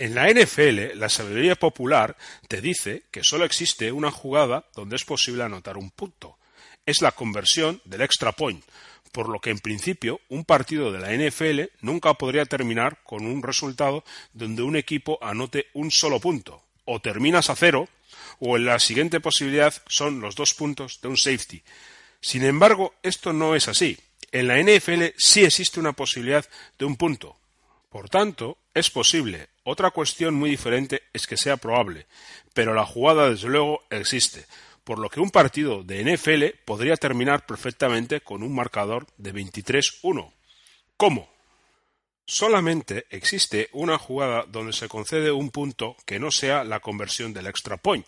[0.00, 5.04] En la NFL, la sabiduría popular te dice que solo existe una jugada donde es
[5.04, 6.38] posible anotar un punto.
[6.86, 8.64] Es la conversión del extra point,
[9.10, 13.42] por lo que en principio un partido de la NFL nunca podría terminar con un
[13.42, 16.62] resultado donde un equipo anote un solo punto.
[16.84, 17.88] O terminas a cero,
[18.38, 21.64] o en la siguiente posibilidad son los dos puntos de un safety.
[22.20, 23.98] Sin embargo, esto no es así.
[24.30, 27.36] En la NFL sí existe una posibilidad de un punto.
[27.88, 29.48] Por tanto, es posible.
[29.70, 32.06] Otra cuestión muy diferente es que sea probable,
[32.54, 34.46] pero la jugada desde luego existe,
[34.82, 40.32] por lo que un partido de NFL podría terminar perfectamente con un marcador de 23-1.
[40.96, 41.30] ¿Cómo?
[42.24, 47.46] Solamente existe una jugada donde se concede un punto que no sea la conversión del
[47.46, 48.06] extra point,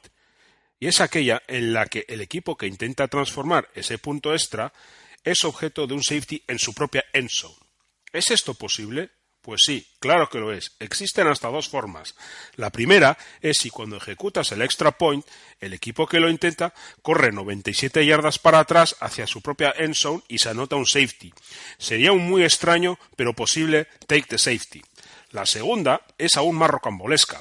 [0.79, 4.73] y es aquella en la que el equipo que intenta transformar ese punto extra
[5.25, 7.57] es objeto de un safety en su propia end zone.
[8.15, 9.11] ¿Es esto posible?
[9.43, 10.73] Pues sí, claro que lo es.
[10.81, 12.15] Existen hasta dos formas.
[12.57, 15.25] La primera es si cuando ejecutas el extra point,
[15.61, 20.23] el equipo que lo intenta corre 97 yardas para atrás hacia su propia end zone
[20.29, 21.33] y se anota un safety.
[21.79, 24.83] Sería un muy extraño pero posible take the safety.
[25.31, 27.41] La segunda es aún más rocambolesca.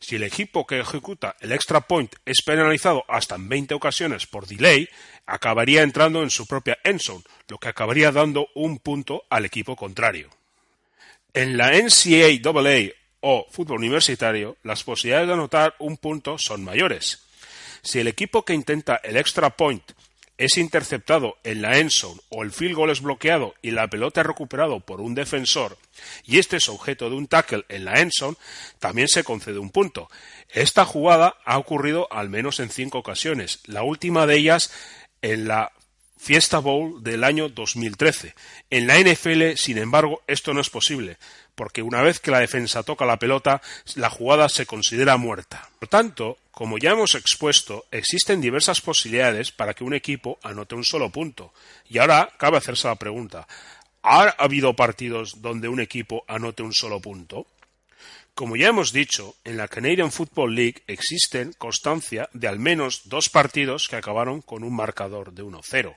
[0.00, 4.46] Si el equipo que ejecuta el extra point es penalizado hasta en 20 ocasiones por
[4.46, 4.88] delay,
[5.26, 9.76] acabaría entrando en su propia end zone, lo que acabaría dando un punto al equipo
[9.76, 10.35] contrario.
[11.36, 17.26] En la NCAA o fútbol universitario, las posibilidades de anotar un punto son mayores.
[17.82, 19.82] Si el equipo que intenta el extra point
[20.38, 24.22] es interceptado en la end zone o el field goal es bloqueado y la pelota
[24.22, 25.76] es recuperado por un defensor
[26.24, 28.38] y este es objeto de un tackle en la end zone,
[28.78, 30.08] también se concede un punto.
[30.48, 34.72] Esta jugada ha ocurrido al menos en cinco ocasiones, la última de ellas
[35.20, 35.70] en la
[36.16, 38.34] Fiesta Bowl del año 2013.
[38.70, 41.18] En la NFL, sin embargo, esto no es posible,
[41.54, 43.62] porque una vez que la defensa toca la pelota,
[43.94, 45.68] la jugada se considera muerta.
[45.78, 50.84] Por tanto, como ya hemos expuesto, existen diversas posibilidades para que un equipo anote un
[50.84, 51.52] solo punto.
[51.88, 53.46] Y ahora cabe hacerse la pregunta,
[54.02, 57.46] ¿ha habido partidos donde un equipo anote un solo punto?
[58.34, 63.28] Como ya hemos dicho, en la Canadian Football League existen constancia de al menos dos
[63.30, 65.94] partidos que acabaron con un marcador de 1-0.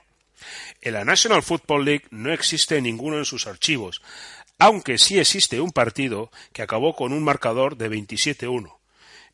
[0.81, 4.01] En la National Football League no existe ninguno en sus archivos,
[4.57, 8.79] aunque sí existe un partido que acabó con un marcador de 27-1.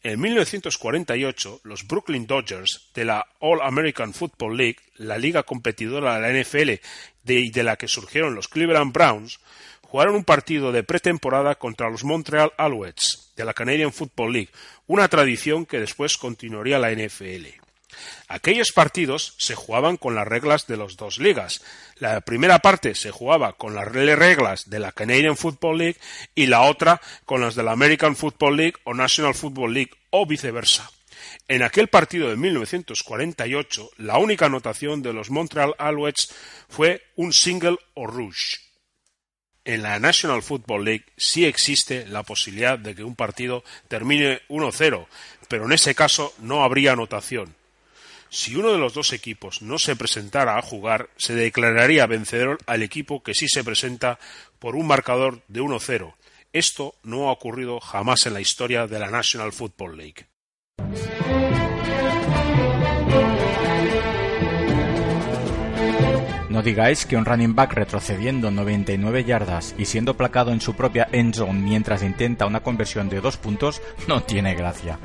[0.04, 6.22] En 1948, los Brooklyn Dodgers de la All American Football League, la liga competidora de
[6.22, 6.80] la NFL
[7.26, 9.40] y de la que surgieron los Cleveland Browns,
[9.82, 14.52] jugaron un partido de pretemporada contra los Montreal Alouettes de la Canadian Football League,
[14.86, 17.65] una tradición que después continuaría la NFL.
[18.28, 21.62] Aquellos partidos se jugaban con las reglas de las dos ligas.
[21.98, 25.98] La primera parte se jugaba con las reglas de la Canadian Football League
[26.34, 30.26] y la otra con las de la American Football League o National Football League o
[30.26, 30.90] viceversa.
[31.48, 36.34] En aquel partido de 1948, la única anotación de los Montreal Alouettes
[36.70, 38.56] fue un single o rush.
[39.64, 45.08] En la National Football League sí existe la posibilidad de que un partido termine 1-0,
[45.48, 47.56] pero en ese caso no habría anotación.
[48.36, 52.84] Si uno de los dos equipos no se presentara a jugar, se declararía vencedor al
[52.84, 54.20] equipo que sí se presenta
[54.60, 56.14] por un marcador de 1-0.
[56.52, 60.28] Esto no ha ocurrido jamás en la historia de la National Football League.
[66.50, 71.08] No digáis que un running back retrocediendo 99 yardas y siendo placado en su propia
[71.14, 75.00] end zone mientras intenta una conversión de dos puntos no tiene gracia.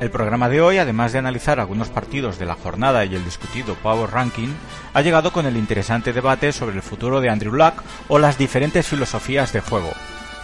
[0.00, 3.74] El programa de hoy, además de analizar algunos partidos de la jornada y el discutido
[3.76, 4.48] Power Ranking,
[4.92, 8.86] ha llegado con el interesante debate sobre el futuro de Andrew Luck o las diferentes
[8.86, 9.92] filosofías de juego.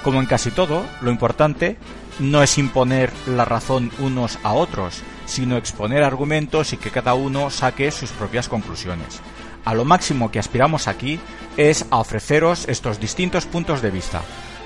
[0.02, 1.76] Como en casi todo, lo importante
[2.20, 7.50] no es imponer la razón unos a otros, sino exponer argumentos y que cada uno
[7.50, 9.20] saque sus propias conclusiones.
[9.64, 11.20] A lo máximo que aspiramos aquí
[11.56, 14.22] es a ofreceros estos distintos puntos de vista.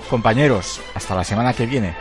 [0.09, 1.97] Compañeros, hasta la semana que viene.